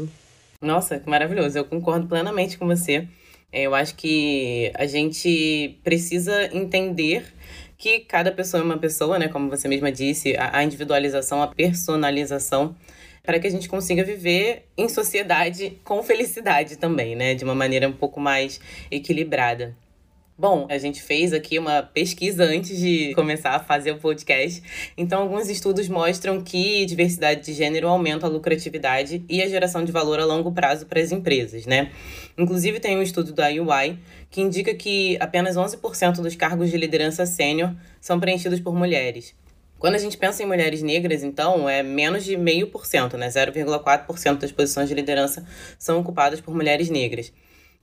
Nossa, 0.62 1.00
que 1.00 1.10
maravilhoso. 1.10 1.58
Eu 1.58 1.66
concordo 1.66 2.08
plenamente 2.08 2.58
com 2.58 2.68
você. 2.68 3.08
Eu 3.52 3.74
acho 3.74 3.96
que 3.96 4.72
a 4.76 4.86
gente 4.86 5.80
precisa 5.84 6.56
entender 6.56 7.26
que 7.78 8.02
cada 8.02 8.32
pessoa 8.32 8.62
é 8.62 8.64
uma 8.66 8.78
pessoa, 8.78 9.18
né? 9.18 9.28
Como 9.30 9.50
você 9.50 9.68
mesma 9.68 9.92
disse, 9.92 10.36
a 10.38 10.64
individualização, 10.64 11.42
a 11.42 11.48
personalização, 11.48 12.76
para 13.24 13.40
que 13.40 13.48
a 13.48 13.50
gente 13.50 13.70
consiga 13.70 14.04
viver 14.04 14.66
em 14.78 14.90
sociedade 14.90 15.80
com 15.84 16.04
felicidade 16.04 16.76
também, 16.78 17.16
né? 17.16 17.34
De 17.34 17.44
uma 17.44 17.56
maneira 17.56 17.88
um 17.88 17.94
pouco 17.94 18.20
mais 18.20 18.60
equilibrada. 18.92 19.76
Bom, 20.40 20.68
a 20.70 20.78
gente 20.78 21.02
fez 21.02 21.34
aqui 21.34 21.60
uma 21.60 21.84
pesquisa 21.84 22.46
antes 22.46 22.80
de 22.80 23.14
começar 23.14 23.58
a 23.58 23.60
fazer 23.60 23.92
o 23.92 23.98
podcast. 23.98 24.64
Então, 24.96 25.24
alguns 25.24 25.50
estudos 25.50 25.90
mostram 25.90 26.42
que 26.42 26.86
diversidade 26.86 27.42
de 27.42 27.52
gênero 27.52 27.90
aumenta 27.90 28.26
a 28.26 28.30
lucratividade 28.30 29.22
e 29.28 29.42
a 29.42 29.50
geração 29.50 29.84
de 29.84 29.92
valor 29.92 30.18
a 30.18 30.24
longo 30.24 30.50
prazo 30.54 30.86
para 30.86 31.02
as 31.02 31.12
empresas, 31.12 31.66
né? 31.66 31.92
Inclusive, 32.38 32.80
tem 32.80 32.98
um 32.98 33.02
estudo 33.02 33.34
da 33.34 33.50
UI 33.50 34.00
que 34.30 34.40
indica 34.40 34.74
que 34.74 35.18
apenas 35.20 35.58
11% 35.58 36.22
dos 36.22 36.38
cargos 36.38 36.72
de 36.72 36.78
liderança 36.78 37.26
sênior 37.26 37.76
são 38.00 38.18
preenchidos 38.18 38.62
por 38.62 38.74
mulheres. 38.74 39.36
Quando 39.78 39.96
a 39.96 40.00
gente 40.00 40.18
pensa 40.18 40.42
em 40.42 40.46
mulheres 40.46 40.82
negras, 40.82 41.22
então, 41.22 41.68
é 41.68 41.84
menos 41.84 42.24
de 42.24 42.38
0,5%, 42.38 43.16
né? 43.16 43.28
0,4% 43.28 44.38
das 44.38 44.54
posições 44.54 44.88
de 44.88 44.96
liderança 44.96 45.46
são 45.78 46.00
ocupadas 46.00 46.40
por 46.40 46.56
mulheres 46.56 46.90
negras. 46.90 47.34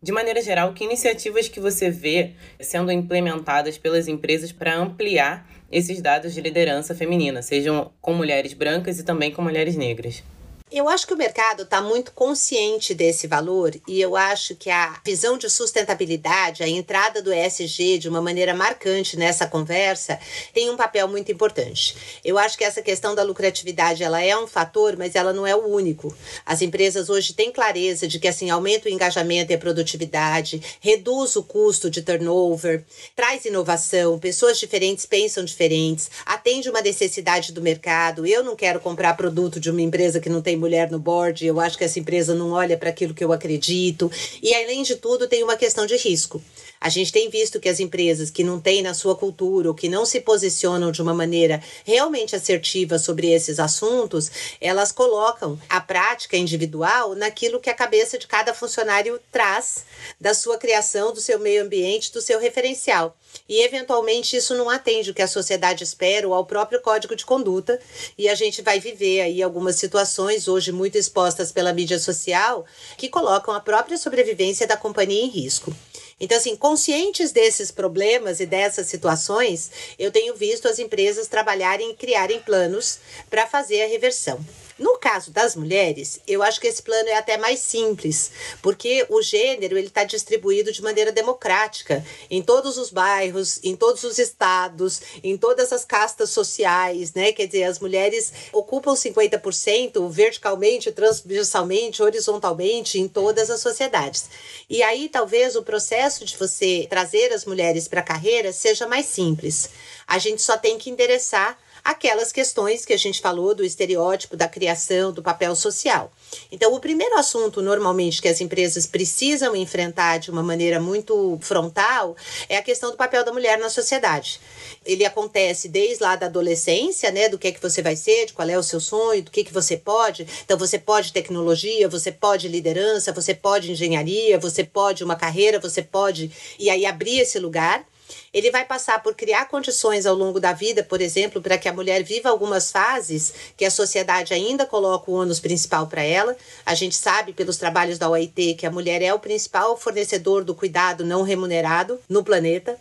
De 0.03 0.13
maneira 0.13 0.43
geral, 0.43 0.75
que 0.75 0.85
iniciativas 0.85 1.49
que 1.49 1.59
você 1.59 1.91
vê 1.91 2.35
sendo 2.61 2.93
implementadas 2.93 3.79
pelas 3.79 4.07
empresas 4.07 4.53
para 4.53 4.77
ampliar 4.77 5.49
esses 5.73 6.01
dados 6.03 6.35
de 6.35 6.41
liderança 6.41 6.95
feminina, 6.95 7.41
sejam 7.43 7.91
com 8.01 8.13
mulheres 8.13 8.53
brancas 8.53 8.99
e 9.01 9.05
também 9.05 9.33
com 9.33 9.43
mulheres 9.43 9.75
negras? 9.75 10.23
Eu 10.69 10.89
acho 10.89 11.07
que 11.07 11.15
o 11.15 11.17
mercado 11.17 11.63
está 11.63 11.81
muito 11.81 12.11
consciente 12.11 12.93
desse 12.93 13.29
valor 13.29 13.73
e 13.87 14.01
eu 14.01 14.17
acho 14.17 14.57
que 14.57 14.69
a 14.69 15.01
visão 15.05 15.39
de 15.39 15.49
sustentabilidade, 15.49 16.61
a 16.61 16.69
entrada 16.69 17.23
do 17.23 17.33
ESG 17.33 17.99
de 17.99 18.09
uma 18.09 18.21
maneira 18.21 18.53
marcante 18.53 19.17
nessa 19.17 19.47
conversa, 19.47 20.19
tem 20.53 20.69
um 20.69 20.77
papel 20.77 21.07
muito 21.07 21.31
importante. 21.31 22.19
Eu 22.25 22.37
acho 22.37 22.59
que 22.59 22.65
essa 22.65 22.83
questão 22.83 23.15
da 23.15 23.23
lucratividade 23.23 24.03
ela 24.03 24.21
é 24.21 24.37
um 24.37 24.49
fator, 24.49 24.97
mas 24.97 25.15
ela 25.15 25.33
não 25.33 25.47
é 25.47 25.55
o 25.55 25.69
único. 25.69 26.13
As 26.45 26.61
empresas 26.61 27.09
hoje 27.09 27.33
têm 27.33 27.53
clareza 27.53 28.09
de 28.09 28.19
que 28.19 28.27
assim 28.27 28.51
aumenta 28.51 28.89
o 28.89 28.93
engajamento 28.93 29.53
e 29.53 29.55
a 29.55 29.59
produtividade, 29.59 30.61
reduz 30.81 31.37
o 31.37 31.45
custo 31.45 31.89
de 31.89 32.03
turnover, 32.03 32.83
traz 33.15 33.45
inovação, 33.45 34.19
pessoas 34.19 34.59
diferentes 34.59 35.07
pensam 35.07 35.45
diferentes, 35.45 36.11
atende 36.27 36.69
uma 36.69 36.83
necessidade 36.83 37.53
do 37.53 37.63
mercado. 37.63 38.27
Eu 38.27 38.43
não 38.43 38.57
quero 38.57 38.81
comprar 38.81 39.17
produto 39.17 39.61
de 39.61 39.71
uma 39.71 39.81
empresa 39.81 40.19
que 40.19 40.29
não 40.29 40.43
tem 40.43 40.56
mulher 40.57 40.91
no 40.91 40.99
board, 40.99 41.47
eu 41.47 41.61
acho 41.61 41.77
que 41.77 41.85
essa 41.85 41.99
empresa 41.99 42.35
não 42.35 42.53
olha 42.53 42.77
para 42.77 42.91
aquilo 42.91 43.15
que 43.15 43.25
eu 43.25 43.33
acredito. 43.33 44.11
E 44.43 44.55
além 44.55 44.83
de 44.83 44.97
tudo, 44.97 45.29
tem 45.29 45.43
uma 45.43 45.57
questão 45.57 45.87
de 45.87 45.97
risco. 45.97 46.43
A 46.81 46.89
gente 46.89 47.13
tem 47.13 47.31
visto 47.31 47.59
que 47.59 47.69
as 47.69 47.81
empresas 47.81 48.31
que 48.31 48.45
não 48.45 48.61
têm 48.61 48.83
na 48.83 48.95
sua 48.95 49.17
cultura 49.17 49.69
ou 49.69 49.75
que 49.75 49.89
não 49.89 50.05
se 50.05 50.21
posicionam 50.21 50.93
de 50.93 51.01
uma 51.03 51.15
maneira 51.15 51.63
realmente 51.85 52.37
assertiva 52.37 52.99
sobre 52.99 53.31
esses 53.31 53.59
assuntos, 53.59 54.31
elas 54.61 54.93
colocam 54.93 55.59
a 55.69 55.81
prática 55.81 56.37
individual 56.37 57.15
naquilo 57.15 57.61
que 57.61 57.71
a 57.71 57.75
cabeça 57.75 58.19
de 58.19 58.27
cada 58.27 58.53
funcionário 58.53 59.19
traz 59.33 59.85
da 60.21 60.35
sua 60.35 60.59
criação, 60.59 61.13
do 61.13 61.21
seu 61.21 61.39
meio 61.39 61.63
ambiente, 61.63 62.13
do 62.13 62.21
seu 62.21 62.39
referencial. 62.39 63.17
E 63.49 63.63
eventualmente 63.63 64.37
isso 64.37 64.55
não 64.55 64.71
atende 64.71 65.11
o 65.11 65.15
que 65.15 65.23
a 65.23 65.29
sociedade 65.29 65.85
espera 65.85 66.27
ou 66.27 66.35
ao 66.35 66.47
próprio 66.47 66.81
código 66.81 67.15
de 67.15 67.25
conduta, 67.25 67.79
e 68.17 68.29
a 68.29 68.35
gente 68.35 68.63
vai 68.63 68.81
viver 68.81 69.21
aí 69.21 69.43
algumas 69.43 69.77
situações 69.77 70.49
hoje 70.49 70.73
muito 70.73 70.97
expostas 70.97 71.53
pela 71.53 71.73
mídia 71.73 71.99
social 71.99 72.65
que 72.97 73.09
colocam 73.09 73.55
a 73.55 73.61
própria 73.61 73.99
sobrevivência 73.99 74.67
da 74.67 74.77
companhia 74.77 75.23
em 75.23 75.29
risco. 75.29 75.75
Então, 76.19 76.39
assim, 76.39 76.57
conscientes 76.57 77.31
desses 77.31 77.71
problemas 77.71 78.41
e 78.41 78.47
dessas 78.47 78.87
situações, 78.87 79.71
eu 79.99 80.11
tenho 80.11 80.35
visto 80.35 80.67
as 80.67 80.79
empresas 80.79 81.29
trabalharem 81.29 81.91
e 81.91 81.95
criarem 81.95 82.41
planos 82.41 82.99
para 83.29 83.47
fazer 83.47 83.83
a 83.83 83.87
reversão. 83.87 84.43
No 84.79 84.99
caso 84.99 85.31
das 85.31 85.57
mulheres, 85.57 86.21
eu 86.29 86.43
acho 86.43 86.61
que 86.61 86.67
esse 86.67 86.83
plano 86.83 87.09
é 87.09 87.15
até 87.15 87.39
mais 87.39 87.61
simples, 87.61 88.31
porque 88.61 89.07
o 89.09 89.23
gênero 89.23 89.79
ele 89.79 89.87
está 89.87 90.05
distribuído 90.05 90.71
de 90.71 90.83
maneira 90.83 91.11
democrática 91.11 92.05
em 92.31 92.43
todos 92.43 92.77
os 92.77 92.91
bairros, 92.91 93.59
em 93.65 93.75
todos 93.75 94.05
os 94.05 94.19
estados, 94.19 95.01
em 95.25 95.35
todas 95.39 95.73
as 95.73 95.83
castas 95.83 96.29
sociais, 96.29 97.15
né? 97.15 97.33
Quer 97.33 97.47
dizer, 97.47 97.65
as 97.65 97.79
mulheres 97.79 98.31
ocupam 98.53 98.93
50% 98.93 100.11
verticalmente, 100.11 100.93
transversalmente, 100.93 102.03
horizontalmente 102.03 103.01
em 103.01 103.09
todas 103.09 103.49
as 103.49 103.63
sociedades. 103.63 104.29
E 104.69 104.83
aí 104.83 105.09
talvez 105.09 105.57
o 105.57 105.63
processo 105.63 106.06
de 106.15 106.37
você 106.37 106.87
trazer 106.89 107.33
as 107.33 107.45
mulheres 107.45 107.89
para 107.89 108.01
a 108.01 108.05
carreira 108.05 108.53
seja 108.53 108.87
mais 108.87 109.07
simples. 109.07 109.69
A 110.07 110.19
gente 110.19 110.41
só 110.41 110.57
tem 110.57 110.79
que 110.79 110.91
endereçar 110.91 111.59
aquelas 111.87 112.33
questões 112.33 112.85
que 112.85 112.93
a 112.93 112.97
gente 112.97 113.21
falou 113.21 113.55
do 113.55 113.65
estereótipo, 113.65 114.37
da 114.37 114.49
criação, 114.49 115.13
do 115.13 115.23
papel 115.23 115.55
social. 115.55 116.11
Então, 116.51 116.75
o 116.75 116.81
primeiro 116.81 117.17
assunto, 117.17 117.63
normalmente, 117.63 118.21
que 118.21 118.27
as 118.27 118.41
empresas 118.41 118.87
precisam 118.87 119.55
enfrentar 119.55 120.19
de 120.19 120.29
uma 120.29 120.43
maneira 120.43 120.81
muito 120.81 121.39
frontal 121.41 122.17
é 122.49 122.57
a 122.57 122.63
questão 122.63 122.91
do 122.91 122.97
papel 122.97 123.25
da 123.25 123.33
mulher 123.33 123.57
na 123.57 123.71
sociedade. 123.71 124.41
Ele 124.85 125.05
acontece 125.05 125.69
desde 125.69 126.03
lá 126.03 126.17
da 126.17 126.27
adolescência, 126.27 127.13
né, 127.13 127.29
do 127.29 127.39
que 127.39 127.47
é 127.47 127.53
que 127.53 127.63
você 127.63 127.81
vai 127.81 127.95
ser, 127.95 128.27
de 128.27 128.33
qual 128.33 128.49
é 128.49 128.59
o 128.59 128.65
seu 128.65 128.81
sonho, 128.81 129.23
do 129.23 129.31
que, 129.31 129.45
que 129.45 129.55
você 129.55 129.77
pode. 129.77 130.27
Então, 130.45 130.59
você 130.59 130.81
pode 130.81 131.13
tecnologia, 131.13 131.89
você 131.89 132.11
pode 132.11 132.49
liderança, 132.49 133.13
você 133.13 133.33
pode 133.33 133.71
engenharia, 133.71 134.41
você 134.41 134.65
pode 134.65 135.05
uma 135.05 135.15
carreira, 135.15 135.61
você 135.61 135.83
pode. 135.83 136.33
E 136.59 136.69
aí 136.69 136.85
abrir 136.85 137.21
esse 137.21 137.39
lugar. 137.39 137.87
Ele 138.33 138.51
vai 138.51 138.65
passar 138.65 139.03
por 139.03 139.15
criar 139.15 139.47
condições 139.47 140.07
ao 140.07 140.15
longo 140.15 140.39
da 140.41 140.53
vida, 140.53 140.83
por 140.83 141.01
exemplo, 141.01 141.41
para 141.41 141.59
que 141.59 141.69
a 141.69 141.73
mulher 141.73 142.03
viva 142.03 142.29
algumas 142.29 142.71
fases 142.71 143.33
que 143.57 143.65
a 143.65 143.71
sociedade 143.71 144.35
ainda 144.35 144.67
coloca 144.67 145.11
o 145.11 145.15
ônus 145.15 145.41
principal 145.41 145.87
para 145.87 146.03
ela. 146.03 146.37
A 146.65 146.75
gente 146.75 146.97
sabe 146.97 147.33
pelos 147.33 147.57
trabalhos 147.57 147.99
da 147.99 148.09
OIT 148.09 148.55
que 148.55 148.67
a 148.67 148.71
mulher 148.71 149.03
é 149.03 149.13
o 149.13 149.19
principal 149.19 149.77
fornecedor 149.77 150.45
do 150.45 150.55
cuidado 150.55 151.05
não 151.05 151.23
remunerado 151.23 151.99
no 152.09 152.23
planeta 152.23 152.79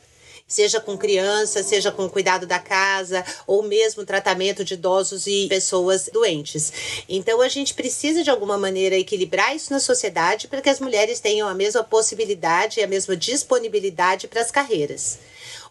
seja 0.48 0.80
com 0.80 0.98
criança, 0.98 1.64
seja 1.64 1.92
com 1.92 2.10
cuidado 2.10 2.46
da 2.46 2.60
casa, 2.60 3.26
ou 3.48 3.64
mesmo 3.64 4.06
tratamento 4.06 4.64
de 4.64 4.76
idosos 4.76 5.26
e 5.26 5.48
pessoas 5.48 6.10
doentes. 6.12 6.72
Então 7.10 7.42
a 7.42 7.48
gente 7.48 7.74
precisa 7.74 8.24
de 8.24 8.30
alguma 8.30 8.58
maneira 8.58 8.96
equilibrar 8.96 9.56
isso 9.56 9.74
na 9.74 9.80
sociedade 9.80 10.48
para 10.48 10.62
que 10.62 10.70
as 10.70 10.80
mulheres 10.80 11.20
tenham 11.20 11.48
a 11.48 11.54
mesma 11.54 11.84
possibilidade 11.84 12.80
e 12.80 12.84
a 12.84 12.88
mesma 12.88 13.16
disponibilidade 13.16 14.28
para 14.28 14.42
as 14.42 14.52
carreiras. 14.52 15.18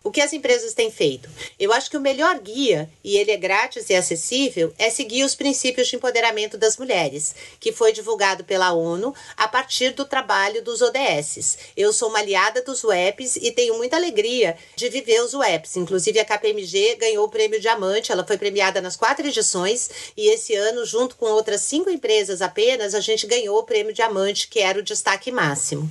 O 0.05 0.11
que 0.11 0.21
as 0.21 0.35
empresas 0.35 0.75
têm 0.75 0.91
feito? 0.91 1.31
Eu 1.59 1.73
acho 1.73 1.91
que 1.91 1.97
o 1.97 2.01
melhor 2.01 2.39
guia, 2.39 2.91
e 3.03 3.17
ele 3.17 3.31
é 3.31 3.39
grátis 3.39 3.89
e 3.89 3.95
acessível, 3.95 4.71
é 4.79 4.91
seguir 4.91 5.25
os 5.25 5.35
princípios 5.35 5.89
de 5.89 5.97
empoderamento 5.97 6.59
das 6.59 6.77
mulheres, 6.77 7.35
que 7.59 7.73
foi 7.73 7.91
divulgado 7.91 8.45
pela 8.45 8.75
ONU 8.75 9.15
a 9.35 9.49
partir 9.49 9.95
do 9.95 10.05
trabalho 10.05 10.63
dos 10.63 10.83
ODSs. 10.83 11.57
Eu 11.75 11.91
sou 11.91 12.11
uma 12.11 12.19
aliada 12.19 12.61
dos 12.61 12.85
WEPs 12.85 13.37
e 13.37 13.51
tenho 13.51 13.79
muita 13.79 13.97
alegria 13.97 14.59
de 14.77 14.91
viver 14.91 15.23
os 15.23 15.33
WEPs. 15.33 15.79
Inclusive, 15.79 16.21
a 16.21 16.25
KPMG 16.27 16.97
ganhou 16.97 17.25
o 17.25 17.31
prêmio 17.31 17.59
Diamante, 17.59 18.13
ela 18.13 18.27
foi 18.27 18.37
premiada 18.37 18.83
nas 18.83 18.97
quatro 18.97 19.27
edições, 19.27 19.89
e 20.15 20.29
esse 20.29 20.55
ano, 20.55 20.85
junto 20.85 21.17
com 21.17 21.25
outras 21.25 21.63
cinco 21.63 21.89
empresas 21.89 22.43
apenas, 22.43 22.95
a 22.95 23.01
gente 23.01 23.27
ganhou 23.27 23.59
o 23.59 23.65
prêmio 23.65 23.95
Diamante, 23.95 24.49
que 24.49 24.61
era 24.61 24.79
o 24.79 24.83
destaque 24.83 25.33
máximo. 25.33 25.91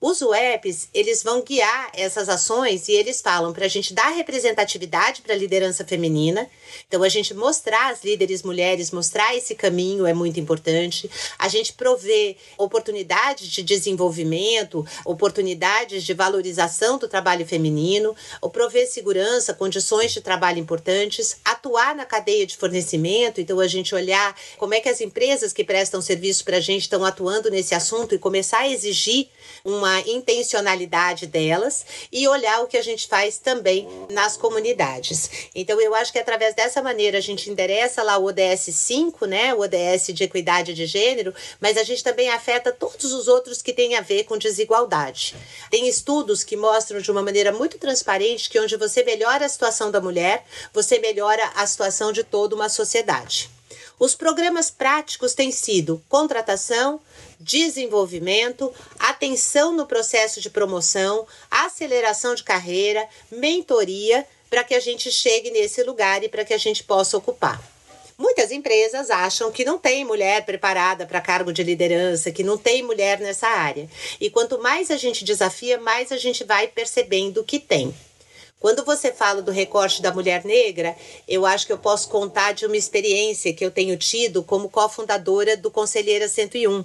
Os 0.00 0.22
webs, 0.22 0.88
eles 0.94 1.22
vão 1.22 1.42
guiar 1.42 1.90
essas 1.92 2.30
ações 2.30 2.88
e 2.88 2.92
eles 2.92 3.20
falam 3.20 3.52
para 3.52 3.66
a 3.66 3.68
gente 3.68 3.92
dar 3.92 4.08
representatividade 4.08 5.20
para 5.20 5.34
a 5.34 5.36
liderança 5.36 5.84
feminina, 5.84 6.48
Então, 6.86 7.02
a 7.02 7.08
gente 7.08 7.34
mostrar 7.34 7.90
as 7.90 8.04
líderes 8.04 8.42
mulheres, 8.42 8.90
mostrar 8.90 9.36
esse 9.36 9.54
caminho 9.54 10.06
é 10.06 10.14
muito 10.14 10.38
importante. 10.38 11.10
A 11.38 11.48
gente 11.48 11.72
prover 11.72 12.36
oportunidades 12.58 13.48
de 13.48 13.62
desenvolvimento, 13.62 14.86
oportunidades 15.04 16.04
de 16.04 16.14
valorização 16.14 16.98
do 16.98 17.08
trabalho 17.08 17.46
feminino, 17.46 18.14
ou 18.40 18.50
prover 18.50 18.88
segurança, 18.88 19.54
condições 19.54 20.12
de 20.12 20.20
trabalho 20.20 20.58
importantes, 20.58 21.38
atuar 21.44 21.94
na 21.94 22.04
cadeia 22.04 22.46
de 22.46 22.56
fornecimento, 22.56 23.40
então 23.40 23.60
a 23.60 23.66
gente 23.66 23.94
olhar 23.94 24.36
como 24.58 24.74
é 24.74 24.80
que 24.80 24.88
as 24.88 25.00
empresas 25.00 25.52
que 25.52 25.64
prestam 25.64 26.00
serviço 26.00 26.44
para 26.44 26.58
a 26.58 26.60
gente 26.60 26.82
estão 26.82 27.04
atuando 27.04 27.50
nesse 27.50 27.74
assunto 27.74 28.14
e 28.14 28.18
começar 28.18 28.60
a 28.60 28.68
exigir 28.68 29.28
uma 29.64 30.00
intencionalidade 30.00 31.26
delas 31.26 31.84
e 32.12 32.26
olhar 32.28 32.62
o 32.62 32.66
que 32.66 32.76
a 32.76 32.82
gente 32.82 33.06
faz 33.06 33.38
também 33.38 33.88
nas 34.10 34.36
comunidades. 34.36 35.30
Então 35.54 35.80
eu 35.80 35.94
acho 35.94 36.12
que 36.12 36.18
através 36.18 36.54
dessa 36.60 36.82
maneira 36.82 37.16
a 37.16 37.22
gente 37.22 37.48
endereça 37.48 38.02
lá 38.02 38.18
o 38.18 38.26
ODS 38.26 38.68
5, 38.70 39.24
né, 39.24 39.54
o 39.54 39.60
ODS 39.60 40.08
de 40.12 40.24
equidade 40.24 40.74
de 40.74 40.84
gênero, 40.84 41.34
mas 41.58 41.78
a 41.78 41.82
gente 41.82 42.04
também 42.04 42.28
afeta 42.28 42.70
todos 42.70 43.14
os 43.14 43.28
outros 43.28 43.62
que 43.62 43.72
têm 43.72 43.96
a 43.96 44.02
ver 44.02 44.24
com 44.24 44.36
desigualdade. 44.36 45.34
Tem 45.70 45.88
estudos 45.88 46.44
que 46.44 46.58
mostram 46.58 47.00
de 47.00 47.10
uma 47.10 47.22
maneira 47.22 47.50
muito 47.50 47.78
transparente 47.78 48.50
que 48.50 48.60
onde 48.60 48.76
você 48.76 49.02
melhora 49.02 49.46
a 49.46 49.48
situação 49.48 49.90
da 49.90 50.02
mulher, 50.02 50.44
você 50.70 50.98
melhora 50.98 51.50
a 51.54 51.66
situação 51.66 52.12
de 52.12 52.22
toda 52.22 52.54
uma 52.54 52.68
sociedade. 52.68 53.48
Os 53.98 54.14
programas 54.14 54.70
práticos 54.70 55.32
têm 55.32 55.50
sido 55.50 56.02
contratação, 56.10 57.00
desenvolvimento, 57.38 58.70
atenção 58.98 59.72
no 59.72 59.86
processo 59.86 60.42
de 60.42 60.50
promoção, 60.50 61.26
aceleração 61.50 62.34
de 62.34 62.44
carreira, 62.44 63.08
mentoria, 63.30 64.26
para 64.50 64.64
que 64.64 64.74
a 64.74 64.80
gente 64.80 65.10
chegue 65.10 65.50
nesse 65.50 65.82
lugar 65.84 66.22
e 66.24 66.28
para 66.28 66.44
que 66.44 66.52
a 66.52 66.58
gente 66.58 66.84
possa 66.84 67.16
ocupar. 67.16 67.62
Muitas 68.18 68.50
empresas 68.50 69.08
acham 69.08 69.50
que 69.50 69.64
não 69.64 69.78
tem 69.78 70.04
mulher 70.04 70.44
preparada 70.44 71.06
para 71.06 71.22
cargo 71.22 71.50
de 71.54 71.62
liderança, 71.62 72.30
que 72.30 72.42
não 72.42 72.58
tem 72.58 72.82
mulher 72.82 73.18
nessa 73.18 73.48
área. 73.48 73.88
E 74.20 74.28
quanto 74.28 74.58
mais 74.58 74.90
a 74.90 74.98
gente 74.98 75.24
desafia, 75.24 75.78
mais 75.80 76.12
a 76.12 76.18
gente 76.18 76.44
vai 76.44 76.68
percebendo 76.68 77.42
que 77.42 77.58
tem. 77.58 77.94
Quando 78.58 78.84
você 78.84 79.10
fala 79.10 79.40
do 79.40 79.50
recorte 79.50 80.02
da 80.02 80.12
mulher 80.12 80.44
negra, 80.44 80.94
eu 81.26 81.46
acho 81.46 81.66
que 81.66 81.72
eu 81.72 81.78
posso 81.78 82.10
contar 82.10 82.52
de 82.52 82.66
uma 82.66 82.76
experiência 82.76 83.54
que 83.54 83.64
eu 83.64 83.70
tenho 83.70 83.96
tido 83.96 84.42
como 84.42 84.68
cofundadora 84.68 85.56
do 85.56 85.70
Conselheira 85.70 86.28
101. 86.28 86.84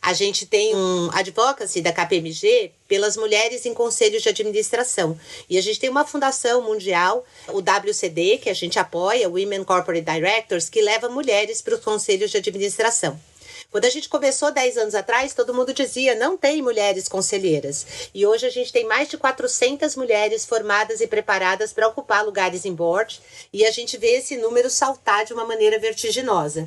A 0.00 0.12
gente 0.12 0.46
tem 0.46 0.74
um 0.74 1.10
advocacy 1.12 1.82
da 1.82 1.92
KPMG 1.92 2.72
pelas 2.86 3.16
mulheres 3.16 3.66
em 3.66 3.74
conselhos 3.74 4.22
de 4.22 4.28
administração. 4.28 5.18
E 5.50 5.58
a 5.58 5.60
gente 5.60 5.80
tem 5.80 5.90
uma 5.90 6.06
fundação 6.06 6.62
mundial, 6.62 7.24
o 7.48 7.58
WCD, 7.58 8.38
que 8.38 8.48
a 8.48 8.54
gente 8.54 8.78
apoia, 8.78 9.28
Women 9.28 9.64
Corporate 9.64 10.04
Directors, 10.04 10.68
que 10.68 10.80
leva 10.80 11.08
mulheres 11.08 11.60
para 11.60 11.74
os 11.74 11.80
conselhos 11.80 12.30
de 12.30 12.38
administração. 12.38 13.18
Quando 13.70 13.84
a 13.84 13.90
gente 13.90 14.08
começou 14.08 14.50
10 14.50 14.78
anos 14.78 14.94
atrás, 14.94 15.34
todo 15.34 15.52
mundo 15.52 15.74
dizia 15.74 16.14
não 16.14 16.38
tem 16.38 16.62
mulheres 16.62 17.06
conselheiras. 17.06 18.08
E 18.14 18.26
hoje 18.26 18.46
a 18.46 18.50
gente 18.50 18.72
tem 18.72 18.86
mais 18.86 19.08
de 19.08 19.18
400 19.18 19.94
mulheres 19.94 20.46
formadas 20.46 21.02
e 21.02 21.06
preparadas 21.06 21.70
para 21.70 21.86
ocupar 21.86 22.24
lugares 22.24 22.64
em 22.64 22.72
board. 22.72 23.20
E 23.52 23.66
a 23.66 23.70
gente 23.70 23.98
vê 23.98 24.12
esse 24.12 24.38
número 24.38 24.70
saltar 24.70 25.26
de 25.26 25.34
uma 25.34 25.44
maneira 25.44 25.78
vertiginosa. 25.78 26.66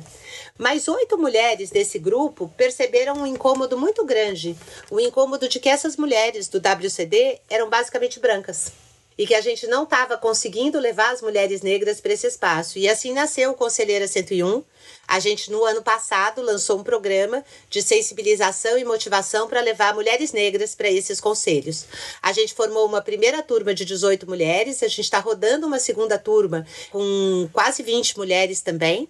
Mas 0.56 0.86
oito 0.86 1.18
mulheres 1.18 1.70
desse 1.70 1.98
grupo 1.98 2.48
perceberam 2.56 3.14
um 3.14 3.26
incômodo 3.26 3.76
muito 3.76 4.04
grande. 4.04 4.56
O 4.88 5.00
incômodo 5.00 5.48
de 5.48 5.58
que 5.58 5.68
essas 5.68 5.96
mulheres 5.96 6.46
do 6.46 6.58
WCD 6.58 7.40
eram 7.50 7.68
basicamente 7.68 8.20
brancas 8.20 8.70
e 9.16 9.26
que 9.26 9.34
a 9.34 9.40
gente 9.40 9.66
não 9.66 9.84
estava 9.84 10.16
conseguindo 10.16 10.78
levar 10.78 11.12
as 11.12 11.20
mulheres 11.20 11.62
negras 11.62 12.00
para 12.00 12.12
esse 12.12 12.26
espaço. 12.26 12.78
E 12.78 12.88
assim 12.88 13.12
nasceu 13.12 13.50
o 13.50 13.54
Conselheira 13.54 14.08
101, 14.08 14.64
a 15.12 15.20
gente, 15.20 15.50
no 15.50 15.62
ano 15.62 15.82
passado, 15.82 16.40
lançou 16.40 16.78
um 16.78 16.82
programa 16.82 17.44
de 17.68 17.82
sensibilização 17.82 18.78
e 18.78 18.84
motivação 18.84 19.46
para 19.46 19.60
levar 19.60 19.92
mulheres 19.92 20.32
negras 20.32 20.74
para 20.74 20.90
esses 20.90 21.20
conselhos. 21.20 21.84
A 22.22 22.32
gente 22.32 22.54
formou 22.54 22.86
uma 22.86 23.02
primeira 23.02 23.42
turma 23.42 23.74
de 23.74 23.84
18 23.84 24.26
mulheres, 24.26 24.82
a 24.82 24.88
gente 24.88 25.02
está 25.02 25.18
rodando 25.18 25.66
uma 25.66 25.78
segunda 25.78 26.18
turma 26.18 26.66
com 26.90 27.46
quase 27.52 27.82
20 27.82 28.16
mulheres 28.16 28.62
também. 28.62 29.06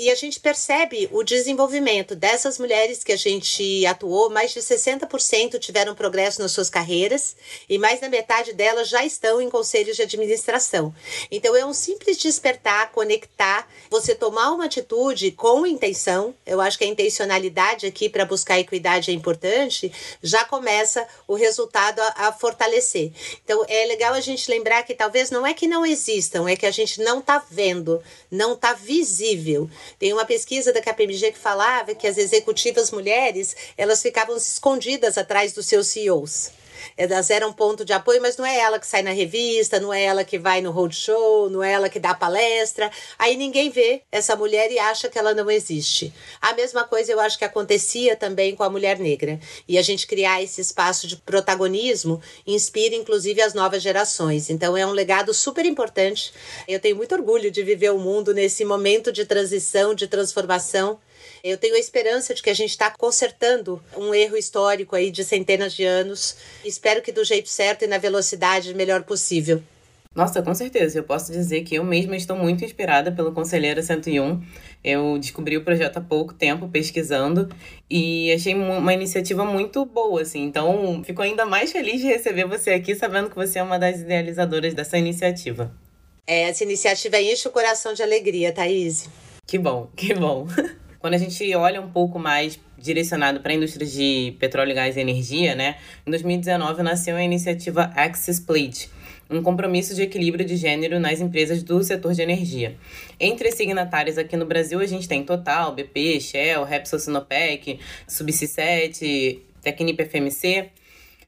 E 0.00 0.10
a 0.10 0.14
gente 0.14 0.38
percebe 0.38 1.08
o 1.10 1.24
desenvolvimento 1.24 2.14
dessas 2.14 2.58
mulheres 2.58 3.02
que 3.02 3.10
a 3.10 3.16
gente 3.16 3.84
atuou, 3.86 4.28
mais 4.28 4.52
de 4.52 4.60
60% 4.60 5.58
tiveram 5.58 5.94
progresso 5.94 6.42
nas 6.42 6.52
suas 6.52 6.68
carreiras 6.68 7.34
e 7.68 7.78
mais 7.78 8.00
da 8.00 8.08
metade 8.08 8.52
delas 8.52 8.88
já 8.88 9.04
estão 9.04 9.40
em 9.40 9.48
conselhos 9.48 9.96
de 9.96 10.02
administração. 10.02 10.94
Então 11.30 11.56
é 11.56 11.64
um 11.64 11.72
simples 11.72 12.18
despertar, 12.18 12.92
conectar, 12.92 13.66
você 13.90 14.14
tomar 14.14 14.52
uma 14.52 14.66
atitude 14.66 15.32
com 15.38 15.64
intenção. 15.64 16.34
Eu 16.44 16.60
acho 16.60 16.76
que 16.76 16.84
a 16.84 16.88
intencionalidade 16.88 17.86
aqui 17.86 18.08
para 18.08 18.24
buscar 18.24 18.58
equidade 18.58 19.10
é 19.10 19.14
importante, 19.14 19.90
já 20.20 20.44
começa 20.44 21.06
o 21.28 21.34
resultado 21.34 22.00
a, 22.00 22.26
a 22.26 22.32
fortalecer. 22.32 23.12
Então 23.44 23.64
é 23.68 23.86
legal 23.86 24.12
a 24.14 24.20
gente 24.20 24.50
lembrar 24.50 24.82
que 24.82 24.94
talvez 24.94 25.30
não 25.30 25.46
é 25.46 25.54
que 25.54 25.68
não 25.68 25.86
existam, 25.86 26.48
é 26.48 26.56
que 26.56 26.66
a 26.66 26.72
gente 26.72 27.00
não 27.00 27.20
está 27.20 27.42
vendo, 27.50 28.02
não 28.28 28.54
está 28.54 28.74
visível. 28.74 29.70
Tem 29.96 30.12
uma 30.12 30.26
pesquisa 30.26 30.72
da 30.72 30.82
KPMG 30.82 31.32
que 31.32 31.38
falava 31.38 31.94
que 31.94 32.08
as 32.08 32.18
executivas 32.18 32.90
mulheres, 32.90 33.56
elas 33.76 34.02
ficavam 34.02 34.36
escondidas 34.36 35.16
atrás 35.16 35.52
dos 35.52 35.66
seus 35.66 35.86
CEOs 35.86 36.50
elas 36.96 37.30
eram 37.30 37.52
ponto 37.52 37.84
de 37.84 37.92
apoio, 37.92 38.20
mas 38.20 38.36
não 38.36 38.44
é 38.44 38.58
ela 38.58 38.78
que 38.78 38.86
sai 38.86 39.02
na 39.02 39.10
revista, 39.10 39.80
não 39.80 39.92
é 39.92 40.02
ela 40.02 40.24
que 40.24 40.38
vai 40.38 40.60
no 40.60 40.70
roadshow, 40.70 41.48
não 41.50 41.62
é 41.62 41.72
ela 41.72 41.88
que 41.88 41.98
dá 41.98 42.14
palestra. 42.14 42.90
Aí 43.18 43.36
ninguém 43.36 43.70
vê 43.70 44.02
essa 44.10 44.36
mulher 44.36 44.70
e 44.70 44.78
acha 44.78 45.08
que 45.08 45.18
ela 45.18 45.34
não 45.34 45.50
existe. 45.50 46.12
A 46.40 46.52
mesma 46.52 46.84
coisa 46.84 47.12
eu 47.12 47.20
acho 47.20 47.38
que 47.38 47.44
acontecia 47.44 48.16
também 48.16 48.54
com 48.54 48.62
a 48.62 48.70
mulher 48.70 48.98
negra. 48.98 49.38
E 49.66 49.78
a 49.78 49.82
gente 49.82 50.06
criar 50.06 50.42
esse 50.42 50.60
espaço 50.60 51.06
de 51.06 51.16
protagonismo 51.16 52.20
inspira 52.46 52.94
inclusive 52.94 53.40
as 53.42 53.54
novas 53.54 53.82
gerações. 53.82 54.50
Então 54.50 54.76
é 54.76 54.86
um 54.86 54.92
legado 54.92 55.32
super 55.34 55.64
importante. 55.64 56.32
Eu 56.66 56.80
tenho 56.80 56.96
muito 56.96 57.14
orgulho 57.14 57.50
de 57.50 57.62
viver 57.62 57.90
o 57.90 57.98
mundo 57.98 58.34
nesse 58.34 58.64
momento 58.64 59.12
de 59.12 59.24
transição, 59.24 59.94
de 59.94 60.06
transformação 60.06 60.98
eu 61.42 61.56
tenho 61.56 61.74
a 61.74 61.78
esperança 61.78 62.34
de 62.34 62.42
que 62.42 62.50
a 62.50 62.54
gente 62.54 62.70
está 62.70 62.90
consertando 62.90 63.82
um 63.96 64.14
erro 64.14 64.36
histórico 64.36 64.96
aí 64.96 65.10
de 65.10 65.24
centenas 65.24 65.74
de 65.74 65.84
anos. 65.84 66.36
Espero 66.64 67.02
que 67.02 67.12
do 67.12 67.24
jeito 67.24 67.48
certo 67.48 67.84
e 67.84 67.86
na 67.86 67.98
velocidade 67.98 68.74
melhor 68.74 69.02
possível. 69.04 69.62
Nossa, 70.14 70.42
com 70.42 70.52
certeza. 70.52 70.98
Eu 70.98 71.04
posso 71.04 71.30
dizer 71.30 71.62
que 71.62 71.76
eu 71.76 71.84
mesma 71.84 72.16
estou 72.16 72.36
muito 72.36 72.64
inspirada 72.64 73.12
pelo 73.12 73.32
Conselheira 73.32 73.82
101. 73.82 74.42
Eu 74.82 75.16
descobri 75.18 75.56
o 75.56 75.62
projeto 75.62 75.98
há 75.98 76.00
pouco 76.00 76.34
tempo 76.34 76.68
pesquisando 76.68 77.48
e 77.88 78.32
achei 78.32 78.54
uma 78.54 78.92
iniciativa 78.92 79.44
muito 79.44 79.84
boa, 79.84 80.22
assim. 80.22 80.42
Então, 80.42 81.02
fico 81.04 81.22
ainda 81.22 81.46
mais 81.46 81.70
feliz 81.70 82.00
de 82.00 82.08
receber 82.08 82.46
você 82.46 82.70
aqui, 82.70 82.94
sabendo 82.96 83.30
que 83.30 83.36
você 83.36 83.60
é 83.60 83.62
uma 83.62 83.78
das 83.78 84.00
idealizadoras 84.00 84.74
dessa 84.74 84.98
iniciativa. 84.98 85.72
É, 86.26 86.42
essa 86.48 86.64
iniciativa 86.64 87.20
enche 87.20 87.46
o 87.46 87.52
coração 87.52 87.94
de 87.94 88.02
alegria, 88.02 88.52
Thaís. 88.52 89.08
Que 89.46 89.56
bom, 89.56 89.88
que 89.96 90.14
bom. 90.14 90.46
Quando 90.98 91.14
a 91.14 91.18
gente 91.18 91.54
olha 91.54 91.80
um 91.80 91.88
pouco 91.88 92.18
mais 92.18 92.58
direcionado 92.76 93.38
para 93.38 93.52
a 93.52 93.54
indústria 93.54 93.86
de 93.86 94.34
petróleo, 94.40 94.74
gás 94.74 94.96
e 94.96 95.00
energia, 95.00 95.54
né? 95.54 95.76
Em 96.04 96.10
2019 96.10 96.82
nasceu 96.82 97.14
a 97.14 97.22
iniciativa 97.22 97.84
Access 97.94 98.40
Plate, 98.40 98.90
um 99.30 99.40
compromisso 99.40 99.94
de 99.94 100.02
equilíbrio 100.02 100.44
de 100.44 100.56
gênero 100.56 100.98
nas 100.98 101.20
empresas 101.20 101.62
do 101.62 101.84
setor 101.84 102.14
de 102.14 102.22
energia. 102.22 102.76
Entre 103.20 103.52
signatários 103.52 104.18
aqui 104.18 104.36
no 104.36 104.44
Brasil, 104.44 104.80
a 104.80 104.86
gente 104.86 105.06
tem 105.06 105.22
Total, 105.22 105.72
BP, 105.72 106.20
Shell, 106.20 106.64
Repsol 106.64 106.98
Sinopec, 106.98 107.78
Subsea7, 108.08 109.38
Tecnip 109.62 110.04
FMC. 110.04 110.70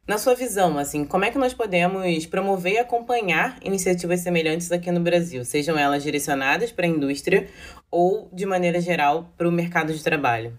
Na 0.06 0.18
sua 0.18 0.34
visão, 0.34 0.76
assim, 0.76 1.04
como 1.04 1.24
é 1.24 1.30
que 1.30 1.38
nós 1.38 1.54
podemos 1.54 2.26
promover 2.26 2.72
e 2.72 2.78
acompanhar 2.78 3.58
iniciativas 3.62 4.20
semelhantes 4.20 4.72
aqui 4.72 4.90
no 4.90 5.00
Brasil, 5.00 5.44
sejam 5.44 5.78
elas 5.78 6.02
direcionadas 6.02 6.72
para 6.72 6.86
a 6.86 6.88
indústria 6.88 7.48
ou, 7.90 8.28
de 8.32 8.44
maneira 8.44 8.80
geral, 8.80 9.32
para 9.36 9.48
o 9.48 9.52
mercado 9.52 9.92
de 9.92 10.02
trabalho? 10.02 10.58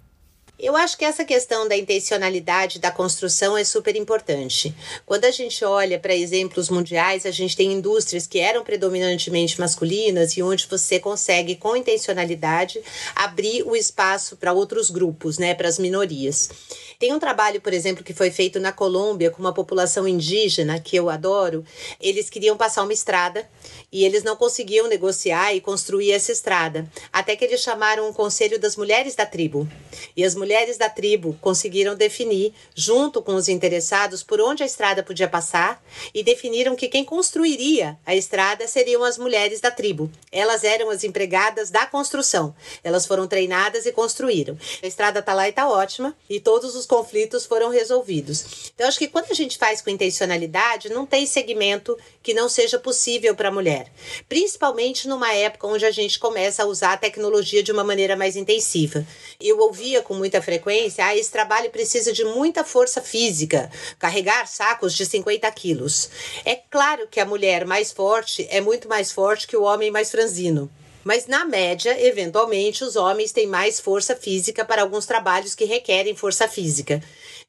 Eu 0.63 0.76
acho 0.78 0.95
que 0.95 1.04
essa 1.04 1.26
questão 1.26 1.67
da 1.67 1.76
intencionalidade 1.76 2.78
da 2.78 2.91
construção 2.91 3.58
é 3.58 3.63
super 3.63 3.95
importante. 3.95 4.71
Quando 5.08 5.26
a 5.26 5.32
gente 5.32 5.65
olha 5.65 5.97
para 5.97 6.15
exemplos 6.15 6.69
mundiais, 6.69 7.26
a 7.26 7.32
gente 7.32 7.58
tem 7.58 7.74
indústrias 7.74 8.28
que 8.28 8.38
eram 8.38 8.63
predominantemente 8.63 9.60
masculinas 9.60 10.38
e 10.38 10.43
onde 10.43 10.67
você 10.67 11.00
consegue, 11.00 11.56
com 11.56 11.76
intencionalidade, 11.76 12.80
abrir 13.15 13.63
o 13.63 13.76
espaço 13.76 14.38
para 14.38 14.54
outros 14.54 14.91
grupos, 14.91 15.39
né, 15.39 15.56
para 15.56 15.67
as 15.67 15.80
minorias. 15.80 16.52
Tem 17.00 17.12
um 17.12 17.17
trabalho, 17.17 17.60
por 17.60 17.74
exemplo, 17.74 18.04
que 18.04 18.13
foi 18.13 18.30
feito 18.30 18.60
na 18.60 18.71
Colômbia 18.71 19.32
com 19.32 19.39
uma 19.39 19.56
população 19.56 20.08
indígena, 20.08 20.80
que 20.80 20.95
eu 20.95 21.10
adoro. 21.10 21.65
Eles 22.00 22.30
queriam 22.30 22.56
passar 22.56 22.84
uma 22.84 22.93
estrada 22.93 23.50
e 23.91 24.06
eles 24.06 24.21
não 24.21 24.36
conseguiam 24.36 24.88
negociar 24.88 25.56
e 25.56 25.60
construir 25.60 26.12
essa 26.12 26.32
estrada. 26.32 26.88
Até 27.12 27.36
que 27.36 27.43
eles 27.43 27.62
chamaram 27.62 28.08
o 28.08 28.13
Conselho 28.13 28.60
das 28.60 28.76
Mulheres 28.76 29.15
da 29.15 29.26
Tribo. 29.26 29.67
E 30.15 30.24
as 30.24 30.36
mulheres 30.36 30.51
mulheres 30.52 30.76
da 30.76 30.90
tribo 30.90 31.38
conseguiram 31.40 31.96
definir, 31.96 32.54
junto 32.76 33.22
com 33.22 33.36
os 33.36 33.48
interessados, 33.48 34.22
por 34.22 34.42
onde 34.42 34.62
a 34.62 34.66
estrada 34.66 35.02
podia 35.02 35.30
passar 35.30 35.82
e 36.14 36.22
definiram 36.24 36.76
que 36.76 36.90
quem 36.90 37.06
construiria 37.06 37.98
a 38.06 38.14
estrada 38.14 38.68
seriam 38.68 39.02
as 39.02 39.18
mulheres 39.18 39.62
da 39.62 39.72
tribo. 39.72 40.12
Elas 40.30 40.66
eram 40.66 40.90
as 40.90 41.06
empregadas 41.06 41.72
da 41.72 41.86
construção. 41.86 42.54
Elas 42.84 43.06
foram 43.06 43.28
treinadas 43.28 43.86
e 43.86 43.94
construíram. 43.94 44.58
A 44.84 44.88
estrada 44.88 45.20
está 45.20 45.34
lá 45.34 45.48
e 45.48 45.52
está 45.52 45.70
ótima 45.70 46.14
e 46.30 46.38
todos 46.38 46.76
os 46.76 46.86
conflitos 46.86 47.46
foram 47.46 47.70
resolvidos. 47.70 48.72
Então, 48.76 48.90
acho 48.90 49.00
que 49.00 49.08
quando 49.08 49.32
a 49.32 49.34
gente 49.34 49.58
faz 49.58 49.82
com 49.82 49.90
intencionalidade, 49.90 50.90
não 50.90 51.06
tem 51.06 51.26
segmento 51.26 51.98
que 52.22 52.34
não 52.34 52.50
seja 52.50 52.78
possível 52.78 53.34
para 53.36 53.48
a 53.48 53.54
mulher, 53.54 53.90
principalmente 54.28 55.08
numa 55.08 55.34
época 55.34 55.66
onde 55.66 55.86
a 55.86 55.92
gente 55.92 56.20
começa 56.20 56.64
a 56.64 56.66
usar 56.66 56.94
a 56.94 56.98
tecnologia 56.98 57.64
de 57.64 57.72
uma 57.72 57.86
maneira 57.86 58.18
mais 58.18 58.36
intensiva. 58.36 59.06
Eu 59.40 59.58
ouvia 59.60 60.02
com 60.02 60.14
muita 60.14 60.31
frequência: 60.39 61.04
ah, 61.04 61.17
esse 61.17 61.32
trabalho 61.32 61.72
precisa 61.72 62.13
de 62.13 62.24
muita 62.24 62.63
força 62.63 63.02
física, 63.02 63.72
carregar 63.98 64.48
sacos 64.48 64.94
de 64.94 65.04
50 65.04 65.52
quilos. 65.54 66.12
É 66.46 66.56
claro 66.56 67.08
que 67.08 67.20
a 67.20 67.26
mulher 67.26 67.65
mais 67.65 67.91
forte 67.91 68.48
é 68.52 68.62
muito 68.62 68.88
mais 68.88 69.12
forte 69.12 69.48
que 69.48 69.58
o 69.58 69.63
homem 69.63 69.89
mais 69.89 70.12
franzino. 70.12 70.70
Mas, 71.04 71.26
na 71.26 71.44
média, 71.46 72.00
eventualmente, 72.00 72.84
os 72.84 72.96
homens 72.96 73.32
têm 73.32 73.48
mais 73.48 73.80
força 73.80 74.15
física 74.15 74.63
para 74.63 74.84
alguns 74.84 75.08
trabalhos 75.08 75.56
que 75.56 75.65
requerem 75.65 76.15
força 76.15 76.48
física. 76.48 77.02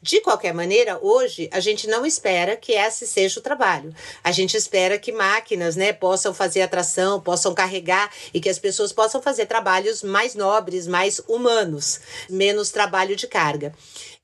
De 0.03 0.21
qualquer 0.21 0.53
maneira, 0.53 0.99
hoje 1.01 1.49
a 1.53 1.61
gente 1.61 1.87
não 1.87 2.05
espera 2.05 2.57
que 2.57 2.73
esse 2.73 3.07
seja 3.07 3.39
o 3.39 3.43
trabalho. 3.43 3.95
A 4.25 4.33
gente 4.33 4.57
espera 4.57 4.99
que 4.99 5.13
máquinas 5.13 5.77
né, 5.77 5.93
possam 5.93 6.35
fazer 6.35 6.61
atração, 6.61 7.21
possam 7.21 7.55
carregar 7.55 8.13
e 8.35 8.41
que 8.41 8.49
as 8.49 8.59
pessoas 8.59 8.93
possam 8.93 9.23
fazer 9.23 9.47
trabalhos 9.47 10.03
mais 10.03 10.35
nobres, 10.35 10.89
mais 10.89 11.21
humanos, 11.29 12.01
menos 12.29 12.73
trabalho 12.73 13.15
de 13.15 13.29
carga. 13.29 13.73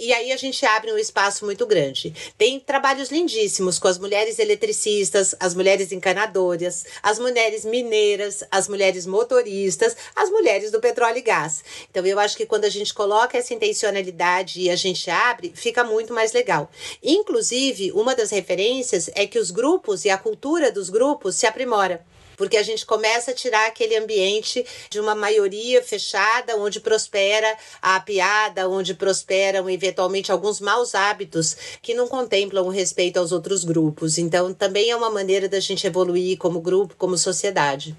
E 0.00 0.12
aí 0.12 0.32
a 0.32 0.36
gente 0.36 0.64
abre 0.66 0.92
um 0.92 0.98
espaço 0.98 1.44
muito 1.44 1.66
grande. 1.66 2.14
Tem 2.36 2.58
trabalhos 2.58 3.10
lindíssimos 3.10 3.78
com 3.78 3.86
as 3.86 3.98
mulheres 3.98 4.40
eletricistas, 4.40 5.34
as 5.38 5.54
mulheres 5.54 5.92
encanadoras, 5.92 6.84
as 7.02 7.20
mulheres 7.20 7.64
mineiras, 7.64 8.42
as 8.50 8.68
mulheres 8.68 9.06
motoristas, 9.06 9.96
as 10.14 10.28
mulheres 10.30 10.72
do 10.72 10.80
petróleo 10.80 11.18
e 11.18 11.22
gás. 11.22 11.62
Então 11.90 12.04
eu 12.04 12.18
acho 12.18 12.36
que 12.36 12.46
quando 12.46 12.64
a 12.64 12.68
gente 12.68 12.94
coloca 12.94 13.38
essa 13.38 13.54
intencionalidade 13.54 14.60
e 14.60 14.70
a 14.70 14.76
gente 14.76 15.10
abre, 15.10 15.52
fica 15.54 15.67
muito 15.84 16.12
mais 16.12 16.32
legal. 16.32 16.70
Inclusive, 17.02 17.92
uma 17.92 18.14
das 18.14 18.30
referências 18.30 19.10
é 19.14 19.26
que 19.26 19.38
os 19.38 19.50
grupos 19.50 20.04
e 20.04 20.10
a 20.10 20.18
cultura 20.18 20.70
dos 20.72 20.90
grupos 20.90 21.34
se 21.34 21.46
aprimora 21.46 22.04
porque 22.38 22.56
a 22.56 22.62
gente 22.62 22.86
começa 22.86 23.32
a 23.32 23.34
tirar 23.34 23.66
aquele 23.66 23.96
ambiente 23.96 24.64
de 24.88 25.00
uma 25.00 25.14
maioria 25.14 25.82
fechada, 25.82 26.56
onde 26.56 26.80
prospera 26.80 27.52
a 27.82 27.98
piada, 27.98 28.68
onde 28.68 28.94
prosperam 28.94 29.68
eventualmente 29.68 30.30
alguns 30.30 30.60
maus 30.60 30.94
hábitos 30.94 31.56
que 31.82 31.94
não 31.94 32.06
contemplam 32.06 32.64
o 32.64 32.70
respeito 32.70 33.18
aos 33.18 33.32
outros 33.32 33.64
grupos. 33.64 34.16
Então, 34.16 34.54
também 34.54 34.88
é 34.88 34.96
uma 34.96 35.10
maneira 35.10 35.48
da 35.48 35.58
gente 35.58 35.84
evoluir 35.84 36.38
como 36.38 36.60
grupo, 36.60 36.94
como 36.96 37.18
sociedade. 37.18 37.94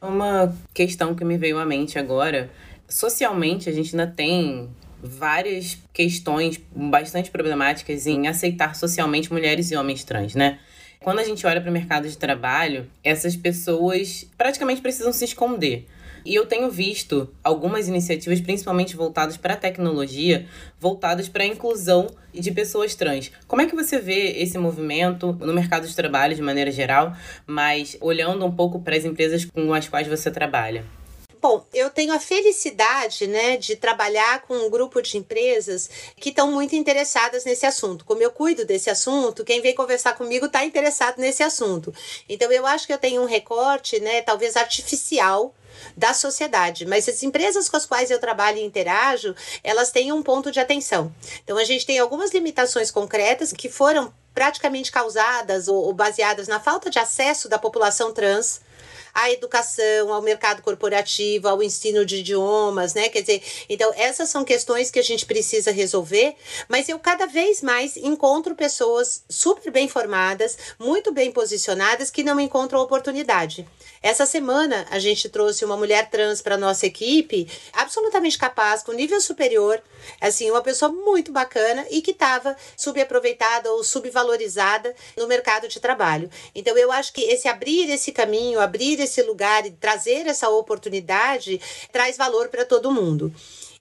Uma 0.00 0.56
questão 0.72 1.14
que 1.14 1.24
me 1.24 1.36
veio 1.36 1.58
à 1.58 1.66
mente 1.66 1.98
agora, 1.98 2.50
socialmente 2.88 3.68
a 3.68 3.72
gente 3.72 3.94
ainda 3.94 4.10
tem 4.10 4.70
várias 5.02 5.78
questões 5.92 6.60
bastante 6.74 7.30
problemáticas 7.30 8.06
em 8.06 8.28
aceitar 8.28 8.76
socialmente 8.76 9.32
mulheres 9.32 9.70
e 9.70 9.76
homens 9.76 10.04
trans, 10.04 10.34
né? 10.34 10.58
Quando 11.00 11.18
a 11.18 11.24
gente 11.24 11.44
olha 11.44 11.60
para 11.60 11.70
o 11.70 11.72
mercado 11.72 12.08
de 12.08 12.16
trabalho, 12.16 12.88
essas 13.02 13.34
pessoas 13.34 14.24
praticamente 14.38 14.80
precisam 14.80 15.12
se 15.12 15.24
esconder. 15.24 15.86
E 16.24 16.36
eu 16.36 16.46
tenho 16.46 16.70
visto 16.70 17.28
algumas 17.42 17.88
iniciativas, 17.88 18.40
principalmente 18.40 18.94
voltadas 18.94 19.36
para 19.36 19.54
a 19.54 19.56
tecnologia, 19.56 20.46
voltadas 20.78 21.28
para 21.28 21.42
a 21.42 21.46
inclusão 21.46 22.06
de 22.32 22.52
pessoas 22.52 22.94
trans. 22.94 23.32
Como 23.48 23.60
é 23.60 23.66
que 23.66 23.74
você 23.74 23.98
vê 23.98 24.40
esse 24.40 24.56
movimento 24.56 25.32
no 25.32 25.52
mercado 25.52 25.88
de 25.88 25.96
trabalho 25.96 26.36
de 26.36 26.42
maneira 26.42 26.70
geral, 26.70 27.16
mas 27.44 27.96
olhando 28.00 28.46
um 28.46 28.52
pouco 28.52 28.80
para 28.80 28.96
as 28.96 29.04
empresas 29.04 29.44
com 29.44 29.74
as 29.74 29.88
quais 29.88 30.06
você 30.06 30.30
trabalha? 30.30 30.84
Bom, 31.42 31.66
eu 31.74 31.90
tenho 31.90 32.14
a 32.14 32.20
felicidade 32.20 33.26
né, 33.26 33.56
de 33.56 33.74
trabalhar 33.74 34.42
com 34.42 34.54
um 34.54 34.70
grupo 34.70 35.02
de 35.02 35.18
empresas 35.18 35.90
que 36.14 36.28
estão 36.28 36.52
muito 36.52 36.76
interessadas 36.76 37.44
nesse 37.44 37.66
assunto. 37.66 38.04
Como 38.04 38.22
eu 38.22 38.30
cuido 38.30 38.64
desse 38.64 38.88
assunto, 38.88 39.44
quem 39.44 39.60
vem 39.60 39.74
conversar 39.74 40.14
comigo 40.14 40.46
está 40.46 40.64
interessado 40.64 41.18
nesse 41.18 41.42
assunto. 41.42 41.92
Então, 42.28 42.52
eu 42.52 42.64
acho 42.64 42.86
que 42.86 42.92
eu 42.92 42.98
tenho 42.98 43.20
um 43.20 43.24
recorte, 43.24 43.98
né, 43.98 44.22
talvez 44.22 44.56
artificial, 44.56 45.52
da 45.96 46.14
sociedade, 46.14 46.86
mas 46.86 47.08
as 47.08 47.22
empresas 47.22 47.66
com 47.66 47.78
as 47.78 47.86
quais 47.86 48.10
eu 48.10 48.20
trabalho 48.20 48.58
e 48.58 48.62
interajo, 48.62 49.34
elas 49.64 49.90
têm 49.90 50.12
um 50.12 50.22
ponto 50.22 50.52
de 50.52 50.60
atenção. 50.60 51.12
Então 51.42 51.56
a 51.56 51.64
gente 51.64 51.86
tem 51.86 51.98
algumas 51.98 52.30
limitações 52.30 52.90
concretas 52.90 53.54
que 53.54 53.70
foram 53.70 54.12
praticamente 54.34 54.92
causadas 54.92 55.68
ou, 55.68 55.76
ou 55.76 55.94
baseadas 55.94 56.46
na 56.46 56.60
falta 56.60 56.90
de 56.90 56.98
acesso 56.98 57.48
da 57.48 57.58
população 57.58 58.12
trans 58.12 58.60
à 59.14 59.30
educação, 59.30 60.12
ao 60.12 60.22
mercado 60.22 60.62
corporativo, 60.62 61.48
ao 61.48 61.62
ensino 61.62 62.04
de 62.04 62.16
idiomas, 62.16 62.94
né? 62.94 63.08
Quer 63.08 63.20
dizer, 63.20 63.42
então 63.68 63.92
essas 63.96 64.28
são 64.28 64.44
questões 64.44 64.90
que 64.90 64.98
a 64.98 65.02
gente 65.02 65.26
precisa 65.26 65.70
resolver, 65.70 66.34
mas 66.68 66.88
eu 66.88 66.98
cada 66.98 67.26
vez 67.26 67.62
mais 67.62 67.96
encontro 67.96 68.54
pessoas 68.54 69.24
super 69.28 69.70
bem 69.70 69.88
formadas, 69.88 70.56
muito 70.78 71.12
bem 71.12 71.30
posicionadas 71.30 72.10
que 72.10 72.22
não 72.22 72.40
encontram 72.40 72.80
oportunidade. 72.80 73.66
Essa 74.02 74.26
semana 74.26 74.86
a 74.90 74.98
gente 74.98 75.28
trouxe 75.28 75.64
uma 75.64 75.76
mulher 75.76 76.10
trans 76.10 76.42
para 76.42 76.56
nossa 76.56 76.86
equipe, 76.86 77.48
absolutamente 77.72 78.36
capaz, 78.36 78.82
com 78.82 78.92
nível 78.92 79.20
superior, 79.20 79.80
assim, 80.20 80.50
uma 80.50 80.62
pessoa 80.62 80.90
muito 80.90 81.30
bacana 81.30 81.86
e 81.90 82.02
que 82.02 82.10
estava 82.10 82.56
subaproveitada 82.76 83.70
ou 83.70 83.84
subvalorizada 83.84 84.94
no 85.16 85.26
mercado 85.28 85.68
de 85.68 85.78
trabalho. 85.78 86.28
Então 86.54 86.76
eu 86.76 86.90
acho 86.90 87.12
que 87.12 87.22
esse 87.22 87.48
abrir 87.48 87.90
esse 87.90 88.10
caminho, 88.10 88.60
abrir 88.60 89.00
esse 89.02 89.22
lugar 89.22 89.66
e 89.66 89.70
trazer 89.72 90.26
essa 90.26 90.48
oportunidade 90.48 91.60
traz 91.90 92.16
valor 92.16 92.48
para 92.48 92.64
todo 92.64 92.90
mundo. 92.92 93.32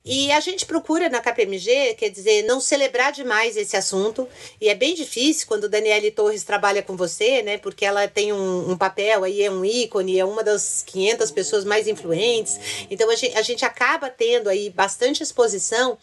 E 0.04 0.32
a 0.32 0.40
gente 0.40 0.66
procura 0.66 1.10
na 1.10 1.20
KPMG, 1.20 1.94
quer 1.94 2.10
dizer, 2.10 2.44
não 2.44 2.60
celebrar 2.60 3.12
demais 3.12 3.56
esse 3.56 3.78
assunto. 3.78 4.28
E 4.60 4.68
é 4.68 4.74
bem 4.74 4.96
difícil 4.96 5.46
quando 5.48 5.70
Daniele 5.70 6.10
Torres 6.10 6.44
trabalha 6.44 6.82
com 6.82 6.98
você, 6.98 7.44
né? 7.44 7.60
Porque 7.60 7.86
ela 7.86 8.08
tem 8.08 8.34
um, 8.34 8.72
um 8.72 8.78
papel 8.78 9.24
aí, 9.24 9.44
é 9.44 9.52
um 9.52 9.64
ícone, 9.64 10.18
é 10.18 10.26
uma 10.26 10.44
das 10.44 10.84
500 10.88 11.30
pessoas 11.30 11.64
mais 11.64 11.88
influentes. 11.88 12.60
Então 12.90 13.12
a 13.12 13.16
gente, 13.16 13.38
a 13.38 13.44
gente 13.44 13.64
acaba 13.64 14.10
tendo 14.10 14.50
aí 14.50 14.72
bastante 14.72 15.22
exposição 15.22 16.00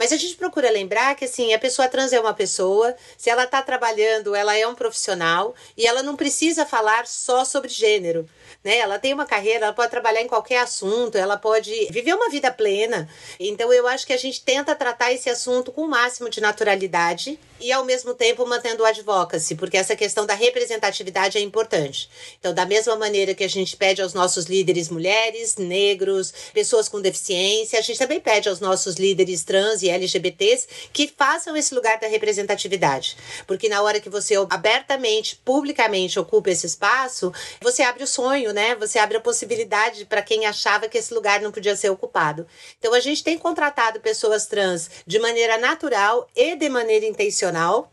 mas 0.00 0.14
a 0.14 0.16
gente 0.16 0.34
procura 0.34 0.70
lembrar 0.70 1.14
que 1.14 1.26
assim, 1.26 1.52
a 1.52 1.58
pessoa 1.58 1.86
trans 1.86 2.10
é 2.10 2.18
uma 2.18 2.32
pessoa, 2.32 2.96
se 3.18 3.28
ela 3.28 3.44
está 3.44 3.60
trabalhando, 3.60 4.34
ela 4.34 4.56
é 4.56 4.66
um 4.66 4.74
profissional 4.74 5.54
e 5.76 5.86
ela 5.86 6.02
não 6.02 6.16
precisa 6.16 6.64
falar 6.64 7.06
só 7.06 7.44
sobre 7.44 7.68
gênero. 7.68 8.26
Né? 8.64 8.78
Ela 8.78 8.98
tem 8.98 9.12
uma 9.12 9.26
carreira, 9.26 9.66
ela 9.66 9.74
pode 9.74 9.90
trabalhar 9.90 10.22
em 10.22 10.26
qualquer 10.26 10.60
assunto, 10.60 11.18
ela 11.18 11.36
pode 11.36 11.70
viver 11.90 12.14
uma 12.14 12.30
vida 12.30 12.50
plena. 12.50 13.10
Então 13.38 13.70
eu 13.74 13.86
acho 13.86 14.06
que 14.06 14.14
a 14.14 14.16
gente 14.16 14.42
tenta 14.42 14.74
tratar 14.74 15.12
esse 15.12 15.28
assunto 15.28 15.70
com 15.70 15.82
o 15.82 15.88
máximo 15.88 16.30
de 16.30 16.40
naturalidade 16.40 17.38
e 17.60 17.70
ao 17.70 17.84
mesmo 17.84 18.14
tempo 18.14 18.46
mantendo 18.46 18.82
o 18.82 18.86
advocacy, 18.86 19.54
porque 19.54 19.76
essa 19.76 19.94
questão 19.94 20.24
da 20.24 20.34
representatividade 20.34 21.36
é 21.36 21.40
importante. 21.40 22.08
Então, 22.38 22.54
da 22.54 22.64
mesma 22.64 22.96
maneira 22.96 23.34
que 23.34 23.44
a 23.44 23.48
gente 23.48 23.76
pede 23.76 24.00
aos 24.00 24.14
nossos 24.14 24.46
líderes 24.46 24.88
mulheres, 24.88 25.56
negros, 25.56 26.32
pessoas 26.54 26.88
com 26.88 27.00
deficiência, 27.00 27.78
a 27.78 27.82
gente 27.82 27.98
também 27.98 28.18
pede 28.18 28.48
aos 28.48 28.60
nossos 28.60 28.96
líderes 28.96 29.44
trans 29.44 29.82
e 29.82 29.89
LGBTs 29.90 30.68
que 30.92 31.08
façam 31.08 31.56
esse 31.56 31.74
lugar 31.74 31.98
da 31.98 32.06
representatividade. 32.06 33.16
Porque 33.46 33.68
na 33.68 33.82
hora 33.82 34.00
que 34.00 34.08
você 34.08 34.34
abertamente, 34.48 35.36
publicamente 35.44 36.18
ocupa 36.18 36.50
esse 36.50 36.66
espaço, 36.66 37.32
você 37.60 37.82
abre 37.82 38.04
o 38.04 38.06
sonho, 38.06 38.52
né? 38.52 38.74
Você 38.76 38.98
abre 38.98 39.16
a 39.16 39.20
possibilidade 39.20 40.04
para 40.04 40.22
quem 40.22 40.46
achava 40.46 40.88
que 40.88 40.98
esse 40.98 41.12
lugar 41.12 41.40
não 41.40 41.52
podia 41.52 41.76
ser 41.76 41.90
ocupado. 41.90 42.46
Então, 42.78 42.94
a 42.94 43.00
gente 43.00 43.22
tem 43.22 43.38
contratado 43.38 44.00
pessoas 44.00 44.46
trans 44.46 44.90
de 45.06 45.18
maneira 45.18 45.58
natural 45.58 46.28
e 46.34 46.56
de 46.56 46.68
maneira 46.68 47.06
intencional. 47.06 47.90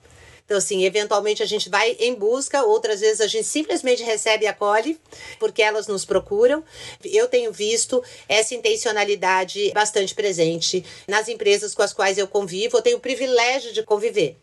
Então, 0.47 0.57
assim, 0.57 0.85
eventualmente 0.85 1.43
a 1.43 1.45
gente 1.45 1.67
vai 1.67 1.97
em 1.99 2.15
busca, 2.15 2.63
outras 2.63 3.01
vezes 3.01 3.19
a 3.19 3.27
gente 3.27 3.43
simplesmente 3.43 4.01
recebe 4.01 4.45
e 4.45 4.47
acolhe, 4.47 4.97
porque 5.39 5.61
elas 5.61 5.87
nos 5.87 6.05
procuram. 6.05 6.63
Eu 7.03 7.27
tenho 7.27 7.51
visto 7.51 8.01
essa 8.29 8.55
intencionalidade 8.55 9.71
bastante 9.73 10.15
presente 10.15 10.85
nas 11.05 11.27
empresas 11.27 11.75
com 11.75 11.81
as 11.81 11.91
quais 11.91 12.17
eu 12.17 12.29
convivo, 12.29 12.77
eu 12.77 12.81
tenho 12.81 12.95
o 12.95 13.01
privilégio 13.01 13.73
de 13.73 13.83
conviver. 13.83 14.37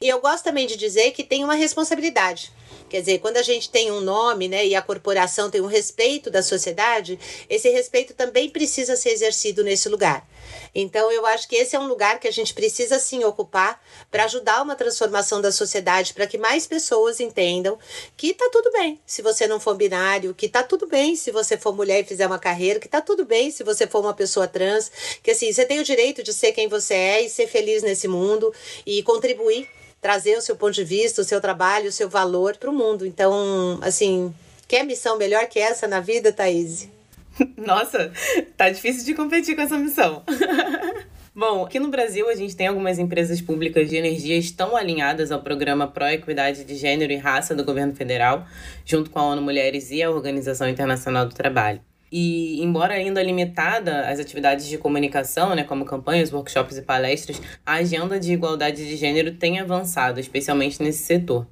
E 0.00 0.08
eu 0.08 0.18
gosto 0.18 0.44
também 0.44 0.66
de 0.66 0.76
dizer 0.76 1.10
que 1.10 1.22
tem 1.22 1.44
uma 1.44 1.54
responsabilidade. 1.54 2.50
Quer 2.90 3.00
dizer, 3.00 3.20
quando 3.20 3.36
a 3.36 3.42
gente 3.42 3.70
tem 3.70 3.92
um 3.92 4.00
nome, 4.00 4.48
né, 4.48 4.66
e 4.66 4.74
a 4.74 4.82
corporação 4.82 5.48
tem 5.48 5.60
um 5.60 5.66
respeito 5.66 6.28
da 6.28 6.42
sociedade, 6.42 7.16
esse 7.48 7.68
respeito 7.70 8.14
também 8.14 8.50
precisa 8.50 8.96
ser 8.96 9.10
exercido 9.10 9.62
nesse 9.62 9.88
lugar. 9.88 10.28
Então, 10.74 11.10
eu 11.12 11.24
acho 11.24 11.48
que 11.48 11.54
esse 11.54 11.76
é 11.76 11.78
um 11.78 11.86
lugar 11.86 12.18
que 12.18 12.26
a 12.26 12.32
gente 12.32 12.52
precisa 12.52 12.98
sim 12.98 13.22
ocupar 13.22 13.80
para 14.10 14.24
ajudar 14.24 14.60
uma 14.60 14.74
transformação 14.74 15.40
da 15.40 15.52
sociedade, 15.52 16.12
para 16.12 16.26
que 16.26 16.36
mais 16.36 16.66
pessoas 16.66 17.20
entendam 17.20 17.78
que 18.16 18.34
tá 18.34 18.48
tudo 18.50 18.72
bem 18.72 19.00
se 19.06 19.22
você 19.22 19.46
não 19.46 19.60
for 19.60 19.76
binário, 19.76 20.34
que 20.34 20.48
tá 20.48 20.64
tudo 20.64 20.88
bem 20.88 21.14
se 21.14 21.30
você 21.30 21.56
for 21.56 21.72
mulher 21.72 22.00
e 22.00 22.04
fizer 22.04 22.26
uma 22.26 22.40
carreira, 22.40 22.80
que 22.80 22.88
tá 22.88 23.00
tudo 23.00 23.24
bem 23.24 23.52
se 23.52 23.62
você 23.62 23.86
for 23.86 24.00
uma 24.00 24.14
pessoa 24.14 24.48
trans, 24.48 24.90
que 25.22 25.30
assim, 25.30 25.52
você 25.52 25.64
tem 25.64 25.78
o 25.78 25.84
direito 25.84 26.24
de 26.24 26.34
ser 26.34 26.50
quem 26.50 26.66
você 26.66 26.94
é 26.94 27.22
e 27.22 27.30
ser 27.30 27.46
feliz 27.46 27.84
nesse 27.84 28.08
mundo 28.08 28.52
e 28.84 29.00
contribuir 29.04 29.68
trazer 30.00 30.36
o 30.36 30.40
seu 30.40 30.56
ponto 30.56 30.72
de 30.72 30.84
vista, 30.84 31.20
o 31.20 31.24
seu 31.24 31.40
trabalho, 31.40 31.88
o 31.88 31.92
seu 31.92 32.08
valor 32.08 32.56
para 32.56 32.70
o 32.70 32.74
mundo. 32.74 33.06
Então, 33.06 33.78
assim, 33.82 34.34
quer 34.66 34.84
missão 34.84 35.18
melhor 35.18 35.46
que 35.46 35.58
essa 35.58 35.86
na 35.86 36.00
vida, 36.00 36.32
Thaís? 36.32 36.88
Nossa, 37.56 38.12
tá 38.56 38.70
difícil 38.70 39.04
de 39.04 39.14
competir 39.14 39.54
com 39.54 39.62
essa 39.62 39.78
missão. 39.78 40.22
Bom, 41.34 41.64
aqui 41.64 41.78
no 41.78 41.88
Brasil 41.88 42.28
a 42.28 42.34
gente 42.34 42.56
tem 42.56 42.66
algumas 42.66 42.98
empresas 42.98 43.40
públicas 43.40 43.88
de 43.88 43.96
energia 43.96 44.36
estão 44.36 44.76
alinhadas 44.76 45.30
ao 45.30 45.40
programa 45.40 45.86
Pro 45.86 46.06
Equidade 46.06 46.64
de 46.64 46.74
Gênero 46.74 47.12
e 47.12 47.16
Raça 47.16 47.54
do 47.54 47.64
governo 47.64 47.94
federal, 47.94 48.46
junto 48.84 49.10
com 49.10 49.20
a 49.20 49.26
ONU 49.26 49.40
Mulheres 49.40 49.90
e 49.90 50.02
a 50.02 50.10
Organização 50.10 50.68
Internacional 50.68 51.26
do 51.26 51.34
Trabalho. 51.34 51.80
E, 52.10 52.60
embora 52.60 52.94
ainda 52.94 53.22
limitada 53.22 54.08
às 54.08 54.18
atividades 54.18 54.66
de 54.66 54.76
comunicação, 54.76 55.54
né, 55.54 55.62
como 55.62 55.84
campanhas, 55.84 56.32
workshops 56.32 56.76
e 56.76 56.82
palestras, 56.82 57.40
a 57.64 57.74
agenda 57.74 58.18
de 58.18 58.32
igualdade 58.32 58.84
de 58.86 58.96
gênero 58.96 59.32
tem 59.34 59.60
avançado, 59.60 60.18
especialmente 60.18 60.82
nesse 60.82 61.04
setor. 61.04 61.46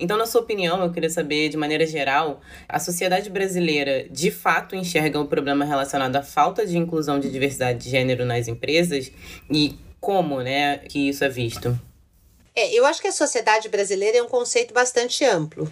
Então, 0.00 0.16
na 0.16 0.24
sua 0.24 0.40
opinião, 0.40 0.82
eu 0.82 0.90
queria 0.90 1.10
saber, 1.10 1.50
de 1.50 1.58
maneira 1.58 1.86
geral, 1.86 2.40
a 2.66 2.80
sociedade 2.80 3.28
brasileira 3.28 4.08
de 4.10 4.30
fato 4.30 4.74
enxerga 4.74 5.20
o 5.20 5.26
problema 5.26 5.64
relacionado 5.64 6.16
à 6.16 6.22
falta 6.22 6.66
de 6.66 6.78
inclusão 6.78 7.20
de 7.20 7.30
diversidade 7.30 7.78
de 7.84 7.90
gênero 7.90 8.24
nas 8.24 8.48
empresas 8.48 9.12
e 9.50 9.78
como 10.00 10.40
né, 10.40 10.78
que 10.78 11.10
isso 11.10 11.22
é 11.22 11.28
visto? 11.28 11.78
É, 12.56 12.72
eu 12.72 12.86
acho 12.86 13.02
que 13.02 13.08
a 13.08 13.12
sociedade 13.12 13.68
brasileira 13.68 14.16
é 14.16 14.22
um 14.22 14.28
conceito 14.28 14.72
bastante 14.72 15.22
amplo. 15.24 15.70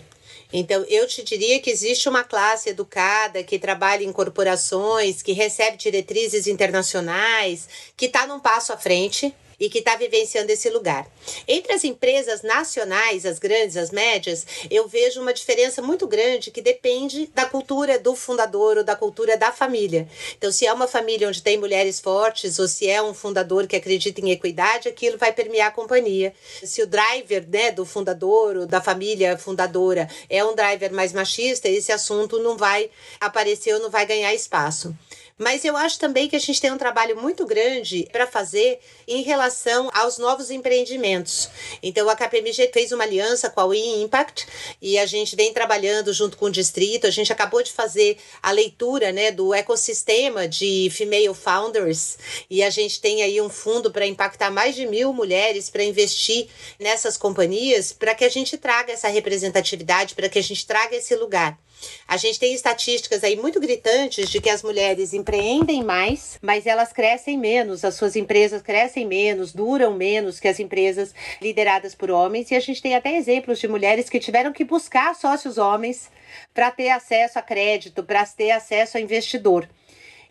Então, 0.52 0.84
eu 0.88 1.06
te 1.06 1.22
diria 1.22 1.60
que 1.60 1.70
existe 1.70 2.08
uma 2.08 2.24
classe 2.24 2.70
educada 2.70 3.42
que 3.42 3.58
trabalha 3.58 4.02
em 4.02 4.12
corporações, 4.12 5.22
que 5.22 5.32
recebe 5.32 5.76
diretrizes 5.76 6.46
internacionais, 6.46 7.68
que 7.96 8.06
está 8.06 8.26
num 8.26 8.40
passo 8.40 8.72
à 8.72 8.76
frente 8.78 9.34
e 9.58 9.68
que 9.68 9.78
está 9.78 9.96
vivenciando 9.96 10.52
esse 10.52 10.70
lugar. 10.70 11.06
Entre 11.46 11.72
as 11.72 11.84
empresas 11.84 12.42
nacionais, 12.42 13.26
as 13.26 13.38
grandes, 13.38 13.76
as 13.76 13.90
médias, 13.90 14.46
eu 14.70 14.86
vejo 14.86 15.20
uma 15.20 15.32
diferença 15.32 15.82
muito 15.82 16.06
grande 16.06 16.50
que 16.50 16.62
depende 16.62 17.26
da 17.34 17.44
cultura 17.46 17.98
do 17.98 18.14
fundador 18.14 18.78
ou 18.78 18.84
da 18.84 18.94
cultura 18.94 19.36
da 19.36 19.50
família. 19.50 20.08
Então, 20.36 20.52
se 20.52 20.66
é 20.66 20.72
uma 20.72 20.86
família 20.86 21.28
onde 21.28 21.42
tem 21.42 21.58
mulheres 21.58 21.98
fortes 22.00 22.58
ou 22.58 22.68
se 22.68 22.88
é 22.88 23.02
um 23.02 23.12
fundador 23.12 23.66
que 23.66 23.76
acredita 23.76 24.20
em 24.20 24.30
equidade, 24.30 24.88
aquilo 24.88 25.18
vai 25.18 25.32
permear 25.32 25.68
a 25.68 25.72
companhia. 25.72 26.32
Se 26.62 26.82
o 26.82 26.86
driver 26.86 27.46
né, 27.48 27.70
do 27.72 27.84
fundador 27.84 28.56
ou 28.56 28.66
da 28.66 28.80
família 28.80 29.36
fundadora 29.36 30.08
é 30.30 30.44
um 30.44 30.54
driver 30.54 30.92
mais 30.92 31.12
machista, 31.12 31.68
esse 31.68 31.90
assunto 31.90 32.38
não 32.38 32.56
vai 32.56 32.90
aparecer 33.20 33.74
ou 33.74 33.80
não 33.80 33.90
vai 33.90 34.06
ganhar 34.06 34.32
espaço. 34.34 34.94
Mas 35.38 35.64
eu 35.64 35.76
acho 35.76 35.98
também 35.98 36.28
que 36.28 36.34
a 36.34 36.40
gente 36.40 36.60
tem 36.60 36.72
um 36.72 36.76
trabalho 36.76 37.16
muito 37.16 37.46
grande 37.46 38.08
para 38.10 38.26
fazer 38.26 38.80
em 39.06 39.22
relação 39.22 39.88
aos 39.94 40.18
novos 40.18 40.50
empreendimentos. 40.50 41.48
Então, 41.82 42.08
a 42.08 42.16
KPMG 42.16 42.70
fez 42.72 42.90
uma 42.90 43.04
aliança 43.04 43.48
com 43.48 43.60
a 43.60 43.66
We 43.66 43.78
Impact 43.78 44.46
e 44.82 44.98
a 44.98 45.06
gente 45.06 45.36
vem 45.36 45.52
trabalhando 45.52 46.12
junto 46.12 46.36
com 46.36 46.46
o 46.46 46.50
distrito. 46.50 47.06
A 47.06 47.10
gente 47.10 47.32
acabou 47.32 47.62
de 47.62 47.72
fazer 47.72 48.18
a 48.42 48.50
leitura 48.50 49.12
né, 49.12 49.30
do 49.30 49.54
ecossistema 49.54 50.48
de 50.48 50.90
female 50.90 51.32
founders 51.34 52.18
e 52.50 52.62
a 52.62 52.70
gente 52.70 53.00
tem 53.00 53.22
aí 53.22 53.40
um 53.40 53.48
fundo 53.48 53.92
para 53.92 54.06
impactar 54.06 54.50
mais 54.50 54.74
de 54.74 54.86
mil 54.86 55.12
mulheres 55.12 55.70
para 55.70 55.84
investir 55.84 56.48
nessas 56.78 57.16
companhias 57.16 57.92
para 57.92 58.14
que 58.14 58.24
a 58.24 58.28
gente 58.28 58.58
traga 58.58 58.92
essa 58.92 59.08
representatividade, 59.08 60.14
para 60.14 60.28
que 60.28 60.38
a 60.38 60.42
gente 60.42 60.66
traga 60.66 60.96
esse 60.96 61.14
lugar. 61.14 61.58
A 62.06 62.16
gente 62.16 62.38
tem 62.38 62.54
estatísticas 62.54 63.22
aí 63.22 63.36
muito 63.36 63.60
gritantes 63.60 64.28
de 64.28 64.40
que 64.40 64.50
as 64.50 64.62
mulheres 64.62 65.12
empreendem 65.28 65.84
mais, 65.84 66.38
mas 66.40 66.66
elas 66.66 66.90
crescem 66.90 67.36
menos, 67.36 67.84
as 67.84 67.94
suas 67.94 68.16
empresas 68.16 68.62
crescem 68.62 69.06
menos, 69.06 69.52
duram 69.52 69.92
menos 69.92 70.40
que 70.40 70.48
as 70.48 70.58
empresas 70.58 71.14
lideradas 71.42 71.94
por 71.94 72.10
homens. 72.10 72.50
E 72.50 72.56
a 72.56 72.60
gente 72.60 72.80
tem 72.80 72.96
até 72.96 73.14
exemplos 73.14 73.58
de 73.58 73.68
mulheres 73.68 74.08
que 74.08 74.18
tiveram 74.18 74.54
que 74.54 74.64
buscar 74.64 75.14
sócios 75.14 75.58
homens 75.58 76.10
para 76.54 76.70
ter 76.70 76.88
acesso 76.88 77.38
a 77.38 77.42
crédito, 77.42 78.02
para 78.02 78.24
ter 78.24 78.52
acesso 78.52 78.96
a 78.96 79.00
investidor. 79.02 79.68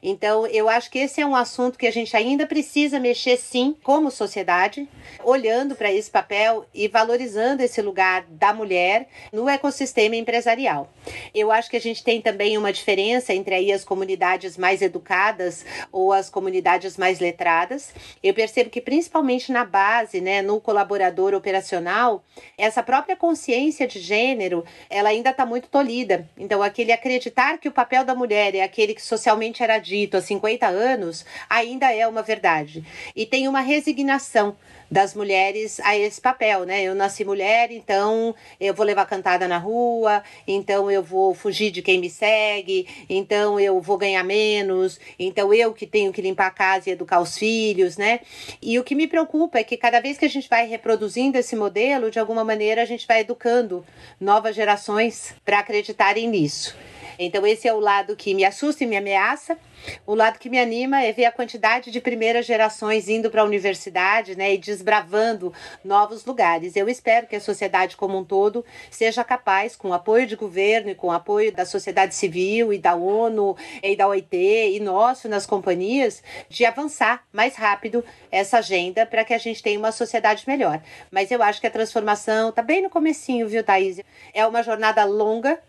Então, 0.01 0.45
eu 0.47 0.69
acho 0.69 0.89
que 0.89 0.99
esse 0.99 1.19
é 1.19 1.25
um 1.25 1.35
assunto 1.35 1.77
que 1.77 1.87
a 1.87 1.91
gente 1.91 2.15
ainda 2.15 2.45
precisa 2.45 2.99
mexer 2.99 3.35
sim, 3.37 3.75
como 3.83 4.09
sociedade, 4.09 4.87
olhando 5.23 5.75
para 5.75 5.91
esse 5.91 6.09
papel 6.09 6.65
e 6.73 6.87
valorizando 6.87 7.61
esse 7.61 7.81
lugar 7.81 8.23
da 8.29 8.53
mulher 8.53 9.07
no 9.33 9.49
ecossistema 9.49 10.15
empresarial. 10.15 10.89
Eu 11.33 11.51
acho 11.51 11.69
que 11.69 11.77
a 11.77 11.81
gente 11.81 12.03
tem 12.03 12.21
também 12.21 12.57
uma 12.57 12.71
diferença 12.71 13.33
entre 13.33 13.53
aí 13.55 13.71
as 13.71 13.83
comunidades 13.83 14.57
mais 14.57 14.81
educadas 14.81 15.65
ou 15.91 16.13
as 16.13 16.29
comunidades 16.29 16.95
mais 16.95 17.19
letradas. 17.19 17.93
Eu 18.21 18.33
percebo 18.33 18.69
que 18.69 18.81
principalmente 18.81 19.51
na 19.51 19.65
base, 19.65 20.21
né, 20.21 20.41
no 20.41 20.61
colaborador 20.61 21.33
operacional, 21.33 22.23
essa 22.57 22.83
própria 22.83 23.15
consciência 23.15 23.87
de 23.87 23.99
gênero, 23.99 24.63
ela 24.89 25.09
ainda 25.09 25.31
está 25.31 25.45
muito 25.45 25.67
tolhida. 25.69 26.29
Então, 26.37 26.61
aquele 26.61 26.91
acreditar 26.91 27.57
que 27.57 27.67
o 27.67 27.71
papel 27.71 28.05
da 28.05 28.13
mulher 28.13 28.53
é 28.55 28.61
aquele 28.61 28.93
que 28.93 29.01
socialmente 29.01 29.63
era 29.63 29.79
dito 29.79 29.96
há 30.05 30.21
50 30.21 30.67
anos 30.67 31.25
ainda 31.49 31.91
é 31.93 32.07
uma 32.07 32.21
verdade. 32.21 32.83
E 33.15 33.25
tem 33.25 33.47
uma 33.47 33.61
resignação 33.61 34.55
das 34.89 35.13
mulheres 35.13 35.79
a 35.81 35.97
esse 35.97 36.19
papel, 36.19 36.63
né? 36.63 36.83
Eu 36.83 36.95
nasci 36.95 37.23
mulher, 37.23 37.71
então 37.71 38.33
eu 38.59 38.73
vou 38.73 38.85
levar 38.85 39.05
cantada 39.05 39.47
na 39.47 39.57
rua, 39.57 40.23
então 40.47 40.89
eu 40.89 41.03
vou 41.03 41.33
fugir 41.33 41.71
de 41.71 41.81
quem 41.81 41.99
me 41.99 42.09
segue, 42.09 42.87
então 43.09 43.59
eu 43.59 43.81
vou 43.81 43.97
ganhar 43.97 44.23
menos, 44.23 44.99
então 45.19 45.53
eu 45.53 45.73
que 45.73 45.85
tenho 45.85 46.13
que 46.13 46.21
limpar 46.21 46.47
a 46.47 46.51
casa 46.51 46.89
e 46.89 46.93
educar 46.93 47.19
os 47.19 47.37
filhos, 47.37 47.97
né? 47.97 48.21
E 48.61 48.79
o 48.79 48.83
que 48.83 48.95
me 48.95 49.07
preocupa 49.07 49.59
é 49.59 49.63
que 49.63 49.77
cada 49.77 49.99
vez 49.99 50.17
que 50.17 50.25
a 50.25 50.29
gente 50.29 50.49
vai 50.49 50.65
reproduzindo 50.67 51.37
esse 51.37 51.55
modelo, 51.55 52.09
de 52.09 52.19
alguma 52.19 52.43
maneira 52.43 52.81
a 52.81 52.85
gente 52.85 53.05
vai 53.05 53.21
educando 53.21 53.85
novas 54.19 54.55
gerações 54.55 55.35
para 55.43 55.59
acreditarem 55.59 56.27
nisso. 56.27 56.75
Então, 57.19 57.45
esse 57.45 57.67
é 57.67 57.73
o 57.73 57.79
lado 57.79 58.15
que 58.15 58.33
me 58.33 58.45
assusta 58.45 58.83
e 58.83 58.87
me 58.87 58.97
ameaça. 58.97 59.57
O 60.05 60.15
lado 60.15 60.39
que 60.39 60.49
me 60.49 60.59
anima 60.59 61.01
é 61.01 61.11
ver 61.11 61.25
a 61.25 61.31
quantidade 61.31 61.91
de 61.91 62.01
primeiras 62.01 62.45
gerações 62.45 63.07
indo 63.07 63.29
para 63.29 63.41
a 63.41 63.45
universidade 63.45 64.35
né, 64.35 64.53
e 64.53 64.57
desbravando 64.57 65.53
novos 65.83 66.25
lugares. 66.25 66.75
Eu 66.75 66.89
espero 66.89 67.27
que 67.27 67.35
a 67.35 67.41
sociedade 67.41 67.95
como 67.95 68.17
um 68.17 68.23
todo 68.23 68.65
seja 68.89 69.23
capaz, 69.23 69.75
com 69.75 69.89
o 69.89 69.93
apoio 69.93 70.27
de 70.27 70.35
governo 70.35 70.89
e 70.89 70.95
com 70.95 71.07
o 71.07 71.11
apoio 71.11 71.51
da 71.51 71.65
sociedade 71.65 72.15
civil 72.15 72.73
e 72.73 72.77
da 72.77 72.95
ONU 72.95 73.55
e 73.81 73.95
da 73.95 74.07
OIT 74.07 74.35
e 74.35 74.79
nosso 74.79 75.29
nas 75.29 75.45
companhias, 75.45 76.23
de 76.49 76.65
avançar 76.65 77.23
mais 77.31 77.55
rápido 77.55 78.03
essa 78.31 78.57
agenda 78.59 79.05
para 79.05 79.23
que 79.23 79.33
a 79.33 79.37
gente 79.37 79.63
tenha 79.63 79.79
uma 79.79 79.91
sociedade 79.91 80.43
melhor. 80.47 80.81
Mas 81.11 81.31
eu 81.31 81.41
acho 81.41 81.61
que 81.61 81.67
a 81.67 81.71
transformação 81.71 82.49
está 82.49 82.61
bem 82.61 82.81
no 82.81 82.89
comecinho, 82.89 83.47
viu, 83.47 83.63
Thaís? 83.63 83.99
É 84.33 84.45
uma 84.45 84.63
jornada 84.63 85.03
longa, 85.05 85.59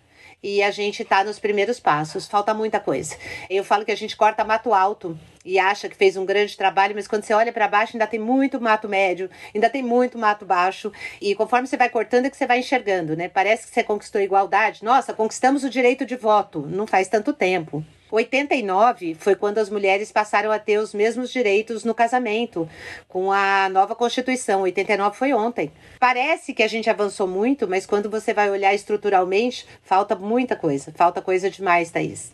e 0.42 0.62
a 0.62 0.70
gente 0.70 1.02
está 1.02 1.24
nos 1.24 1.38
primeiros 1.38 1.80
passos. 1.80 2.26
Falta 2.26 2.54
muita 2.54 2.78
coisa. 2.80 3.16
Eu 3.50 3.64
falo 3.64 3.84
que 3.84 3.90
a 3.90 3.96
gente 3.96 4.16
corta 4.16 4.44
mato 4.44 4.72
alto 4.72 5.18
e 5.44 5.58
acha 5.58 5.88
que 5.88 5.96
fez 5.96 6.16
um 6.16 6.24
grande 6.24 6.56
trabalho, 6.56 6.94
mas 6.94 7.08
quando 7.08 7.24
você 7.24 7.32
olha 7.34 7.52
para 7.52 7.66
baixo 7.68 7.96
ainda 7.96 8.06
tem 8.06 8.20
muito 8.20 8.60
mato 8.60 8.88
médio, 8.88 9.30
ainda 9.54 9.70
tem 9.70 9.82
muito 9.82 10.18
mato 10.18 10.44
baixo. 10.44 10.92
E 11.20 11.34
conforme 11.34 11.66
você 11.66 11.76
vai 11.76 11.88
cortando 11.88 12.26
é 12.26 12.30
que 12.30 12.36
você 12.36 12.46
vai 12.46 12.60
enxergando, 12.60 13.16
né? 13.16 13.28
Parece 13.28 13.66
que 13.66 13.74
você 13.74 13.82
conquistou 13.82 14.20
igualdade. 14.20 14.84
Nossa, 14.84 15.12
conquistamos 15.12 15.64
o 15.64 15.70
direito 15.70 16.04
de 16.04 16.16
voto. 16.16 16.60
Não 16.68 16.86
faz 16.86 17.08
tanto 17.08 17.32
tempo. 17.32 17.84
89 18.10 19.14
foi 19.14 19.34
quando 19.34 19.58
as 19.58 19.68
mulheres 19.68 20.10
passaram 20.10 20.50
a 20.50 20.58
ter 20.58 20.78
os 20.78 20.94
mesmos 20.94 21.30
direitos 21.30 21.84
no 21.84 21.94
casamento, 21.94 22.68
com 23.06 23.30
a 23.30 23.68
nova 23.68 23.94
Constituição. 23.94 24.62
89 24.62 25.16
foi 25.16 25.32
ontem. 25.32 25.70
Parece 26.00 26.54
que 26.54 26.62
a 26.62 26.68
gente 26.68 26.88
avançou 26.88 27.26
muito, 27.26 27.68
mas 27.68 27.86
quando 27.86 28.08
você 28.08 28.32
vai 28.32 28.50
olhar 28.50 28.74
estruturalmente, 28.74 29.66
falta 29.82 30.14
muita 30.14 30.56
coisa. 30.56 30.92
Falta 30.94 31.20
coisa 31.20 31.50
demais, 31.50 31.90
Thaís. 31.90 32.32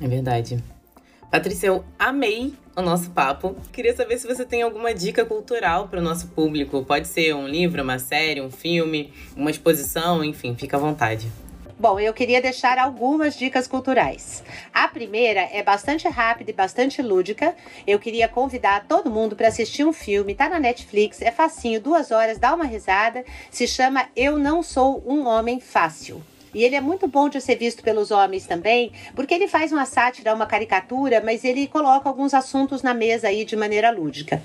É 0.00 0.08
verdade. 0.08 0.58
Patrícia, 1.30 1.66
eu 1.66 1.84
amei 1.98 2.54
o 2.76 2.82
nosso 2.82 3.10
papo. 3.10 3.56
Queria 3.72 3.94
saber 3.94 4.18
se 4.18 4.26
você 4.26 4.44
tem 4.44 4.62
alguma 4.62 4.94
dica 4.94 5.24
cultural 5.24 5.88
para 5.88 5.98
o 5.98 6.02
nosso 6.02 6.28
público. 6.28 6.84
Pode 6.84 7.08
ser 7.08 7.34
um 7.34 7.48
livro, 7.48 7.82
uma 7.82 7.98
série, 7.98 8.40
um 8.40 8.50
filme, 8.50 9.12
uma 9.36 9.50
exposição, 9.50 10.22
enfim, 10.22 10.54
fica 10.54 10.76
à 10.76 10.80
vontade. 10.80 11.28
Bom, 11.84 12.00
eu 12.00 12.14
queria 12.14 12.40
deixar 12.40 12.78
algumas 12.78 13.36
dicas 13.36 13.68
culturais. 13.68 14.42
A 14.72 14.88
primeira 14.88 15.40
é 15.52 15.62
bastante 15.62 16.08
rápida 16.08 16.50
e 16.50 16.54
bastante 16.54 17.02
lúdica. 17.02 17.54
Eu 17.86 17.98
queria 17.98 18.26
convidar 18.26 18.86
todo 18.88 19.10
mundo 19.10 19.36
para 19.36 19.48
assistir 19.48 19.84
um 19.84 19.92
filme, 19.92 20.34
tá 20.34 20.48
na 20.48 20.58
Netflix, 20.58 21.20
é 21.20 21.30
facinho, 21.30 21.82
duas 21.82 22.10
horas, 22.10 22.38
dá 22.38 22.54
uma 22.54 22.64
risada. 22.64 23.22
Se 23.50 23.68
chama 23.68 24.08
Eu 24.16 24.38
Não 24.38 24.62
Sou 24.62 25.04
um 25.06 25.26
Homem 25.26 25.60
Fácil. 25.60 26.22
E 26.54 26.62
ele 26.62 26.76
é 26.76 26.80
muito 26.80 27.08
bom 27.08 27.28
de 27.28 27.40
ser 27.40 27.56
visto 27.56 27.82
pelos 27.82 28.10
homens 28.10 28.46
também, 28.46 28.92
porque 29.14 29.34
ele 29.34 29.48
faz 29.48 29.72
uma 29.72 29.84
sátira, 29.84 30.34
uma 30.34 30.46
caricatura, 30.46 31.20
mas 31.24 31.44
ele 31.44 31.66
coloca 31.66 32.08
alguns 32.08 32.32
assuntos 32.32 32.82
na 32.82 32.94
mesa 32.94 33.28
aí 33.28 33.44
de 33.44 33.56
maneira 33.56 33.90
lúdica. 33.90 34.42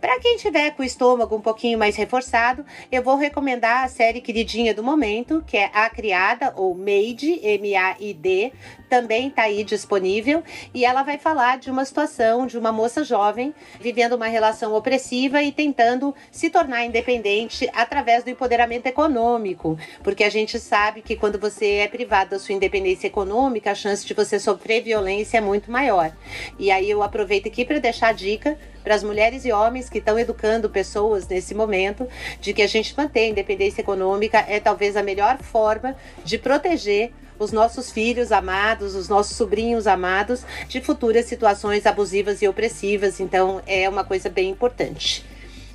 Para 0.00 0.20
quem 0.20 0.36
tiver 0.36 0.70
com 0.72 0.82
o 0.82 0.86
estômago 0.86 1.34
um 1.34 1.40
pouquinho 1.40 1.78
mais 1.78 1.96
reforçado, 1.96 2.64
eu 2.92 3.02
vou 3.02 3.16
recomendar 3.16 3.84
a 3.84 3.88
série 3.88 4.20
queridinha 4.20 4.72
do 4.72 4.84
momento, 4.84 5.42
que 5.46 5.56
é 5.56 5.70
A 5.74 5.90
Criada 5.90 6.52
ou 6.56 6.74
Maid, 6.74 7.40
M-A-I-D, 7.42 8.52
também 8.88 9.28
está 9.28 9.42
aí 9.42 9.62
disponível 9.64 10.42
e 10.72 10.84
ela 10.84 11.02
vai 11.02 11.18
falar 11.18 11.58
de 11.58 11.70
uma 11.70 11.84
situação 11.84 12.46
de 12.46 12.58
uma 12.58 12.72
moça 12.72 13.04
jovem 13.04 13.54
vivendo 13.80 14.14
uma 14.14 14.26
relação 14.26 14.74
opressiva 14.74 15.42
e 15.42 15.52
tentando 15.52 16.14
se 16.30 16.50
tornar 16.50 16.84
independente 16.84 17.68
através 17.74 18.24
do 18.24 18.30
empoderamento 18.30 18.86
econômico, 18.86 19.78
porque 20.02 20.24
a 20.24 20.30
gente 20.30 20.58
sabe 20.58 21.02
que 21.02 21.16
quando 21.16 21.38
você 21.38 21.74
é 21.76 21.88
privado 21.88 22.30
da 22.30 22.38
sua 22.38 22.54
independência 22.54 23.06
econômica, 23.06 23.70
a 23.70 23.74
chance 23.74 24.06
de 24.06 24.14
você 24.14 24.38
sofrer 24.38 24.82
violência 24.82 25.38
é 25.38 25.40
muito 25.40 25.70
maior. 25.70 26.12
E 26.58 26.70
aí 26.70 26.90
eu 26.90 27.02
aproveito 27.02 27.48
aqui 27.48 27.64
para 27.64 27.78
deixar 27.78 28.08
a 28.08 28.12
dica 28.12 28.58
para 28.82 28.94
as 28.94 29.02
mulheres 29.02 29.44
e 29.44 29.52
homens 29.52 29.90
que 29.90 29.98
estão 29.98 30.18
educando 30.18 30.70
pessoas 30.70 31.28
nesse 31.28 31.54
momento 31.54 32.08
de 32.40 32.54
que 32.54 32.62
a 32.62 32.66
gente 32.66 32.96
manter 32.96 33.20
a 33.20 33.28
independência 33.28 33.82
econômica 33.82 34.44
é 34.48 34.58
talvez 34.60 34.96
a 34.96 35.02
melhor 35.02 35.38
forma 35.38 35.96
de 36.24 36.38
proteger 36.38 37.12
os 37.38 37.52
nossos 37.52 37.90
filhos 37.90 38.32
amados, 38.32 38.94
os 38.94 39.08
nossos 39.08 39.36
sobrinhos 39.36 39.86
amados 39.86 40.44
de 40.68 40.80
futuras 40.80 41.26
situações 41.26 41.86
abusivas 41.86 42.42
e 42.42 42.48
opressivas. 42.48 43.20
Então 43.20 43.62
é 43.66 43.88
uma 43.88 44.04
coisa 44.04 44.28
bem 44.28 44.50
importante. 44.50 45.24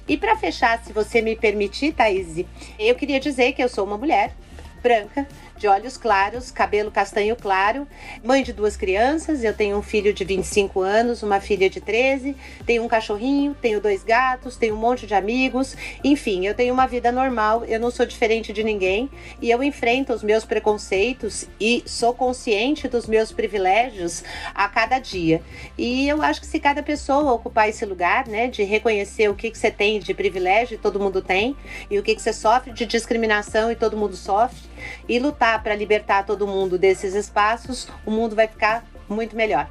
E 0.08 0.18
para 0.18 0.36
fechar, 0.36 0.84
se 0.84 0.92
você 0.92 1.22
me 1.22 1.36
permitir, 1.36 1.94
Thaís, 1.94 2.46
eu 2.78 2.96
queria 2.96 3.20
dizer 3.20 3.54
que 3.54 3.64
eu 3.64 3.70
sou 3.70 3.86
uma 3.86 3.98
mulher 3.98 4.34
branca, 4.82 5.26
de 5.58 5.68
olhos 5.68 5.98
claros, 5.98 6.52
cabelo 6.52 6.92
castanho 6.92 7.36
claro, 7.36 7.88
mãe 8.24 8.44
de 8.44 8.54
duas 8.54 8.78
crianças. 8.78 9.44
Eu 9.44 9.54
tenho 9.54 9.78
um 9.78 9.82
filho 9.82 10.14
de 10.14 10.24
25 10.24 10.82
anos, 10.82 11.24
uma 11.24 11.40
filha 11.40 11.70
de 11.70 11.80
13, 11.80 12.36
tenho 12.66 12.84
um 12.84 12.88
cachorrinho, 12.88 13.56
tenho 13.62 13.80
dois 13.80 14.04
gatos, 14.04 14.58
tenho 14.58 14.76
um 14.76 14.80
monte 14.80 15.08
de 15.08 15.14
amigos. 15.14 15.76
Enfim, 16.04 16.46
eu 16.46 16.54
tenho 16.54 16.74
uma 16.74 16.86
vida 16.86 17.12
normal, 17.12 17.64
eu 17.66 17.80
não 17.80 17.92
sou 17.92 18.06
diferente 18.06 18.52
de 18.52 18.64
ninguém 18.64 19.10
e 19.42 19.50
eu 19.50 19.64
enfrento 19.64 20.14
os 20.14 20.24
meus 20.24 20.46
preconceitos 20.46 21.46
e 21.60 21.84
sou 21.86 22.14
consciente 22.14 22.88
dos 22.88 23.08
meus 23.08 23.32
privilégios 23.32 24.24
a 24.54 24.68
cada 24.68 25.00
dia. 25.00 25.42
E 25.78 26.08
eu 26.08 26.22
acho 26.22 26.42
que 26.42 26.48
se 26.48 26.60
cada 26.60 26.84
pessoa 26.84 27.34
ocupar 27.34 27.70
esse 27.70 27.86
lugar, 27.86 28.28
né, 28.28 28.48
de 28.48 28.64
reconhecer 28.64 29.30
o 29.30 29.36
que, 29.36 29.50
que 29.50 29.58
você 29.58 29.72
tem 29.72 30.00
de 30.00 30.14
privilégio 30.14 30.78
todo 30.78 31.00
mundo 31.00 31.22
tem, 31.22 31.56
e 31.90 31.98
o 31.98 32.04
que, 32.04 32.16
que 32.16 32.22
você 32.22 32.34
sofre 32.34 32.72
de 32.72 32.86
discriminação 32.86 33.72
e 33.72 33.76
todo 33.76 33.98
mundo 33.98 34.16
sofre, 34.16 34.62
e 35.08 35.18
lutar 35.20 35.53
para 35.60 35.76
libertar 35.76 36.26
todo 36.26 36.48
mundo 36.48 36.78
desses 36.78 37.14
espaços, 37.14 37.88
o 38.06 38.12
mundo 38.12 38.36
vai 38.36 38.48
ficar 38.48 38.86
muito 39.10 39.36
melhor. 39.36 39.70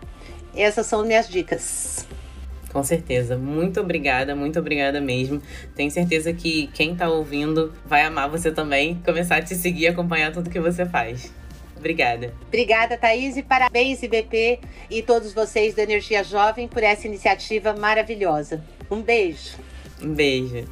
Essas 0.54 0.86
são 0.86 1.04
minhas 1.04 1.28
dicas. 1.28 2.06
Com 2.72 2.82
certeza. 2.82 3.36
Muito 3.36 3.80
obrigada, 3.80 4.34
muito 4.34 4.58
obrigada 4.58 5.00
mesmo. 5.00 5.42
Tenho 5.74 5.90
certeza 5.90 6.32
que 6.32 6.68
quem 6.68 6.92
está 6.92 7.08
ouvindo 7.08 7.72
vai 7.84 8.02
amar 8.02 8.30
você 8.30 8.50
também, 8.50 9.00
começar 9.04 9.36
a 9.36 9.42
te 9.42 9.54
seguir 9.54 9.82
e 9.82 9.88
acompanhar 9.88 10.32
tudo 10.32 10.48
que 10.48 10.58
você 10.58 10.86
faz. 10.86 11.30
Obrigada. 11.76 12.32
Obrigada, 12.46 12.96
Thaís, 12.96 13.36
e 13.36 13.42
parabéns, 13.42 14.02
IBP 14.02 14.60
e 14.88 15.02
todos 15.02 15.34
vocês 15.34 15.74
da 15.74 15.82
Energia 15.82 16.22
Jovem 16.22 16.68
por 16.68 16.82
essa 16.82 17.06
iniciativa 17.06 17.74
maravilhosa. 17.74 18.64
Um 18.90 19.02
beijo. 19.02 19.58
Um 20.00 20.14
beijo. 20.14 20.64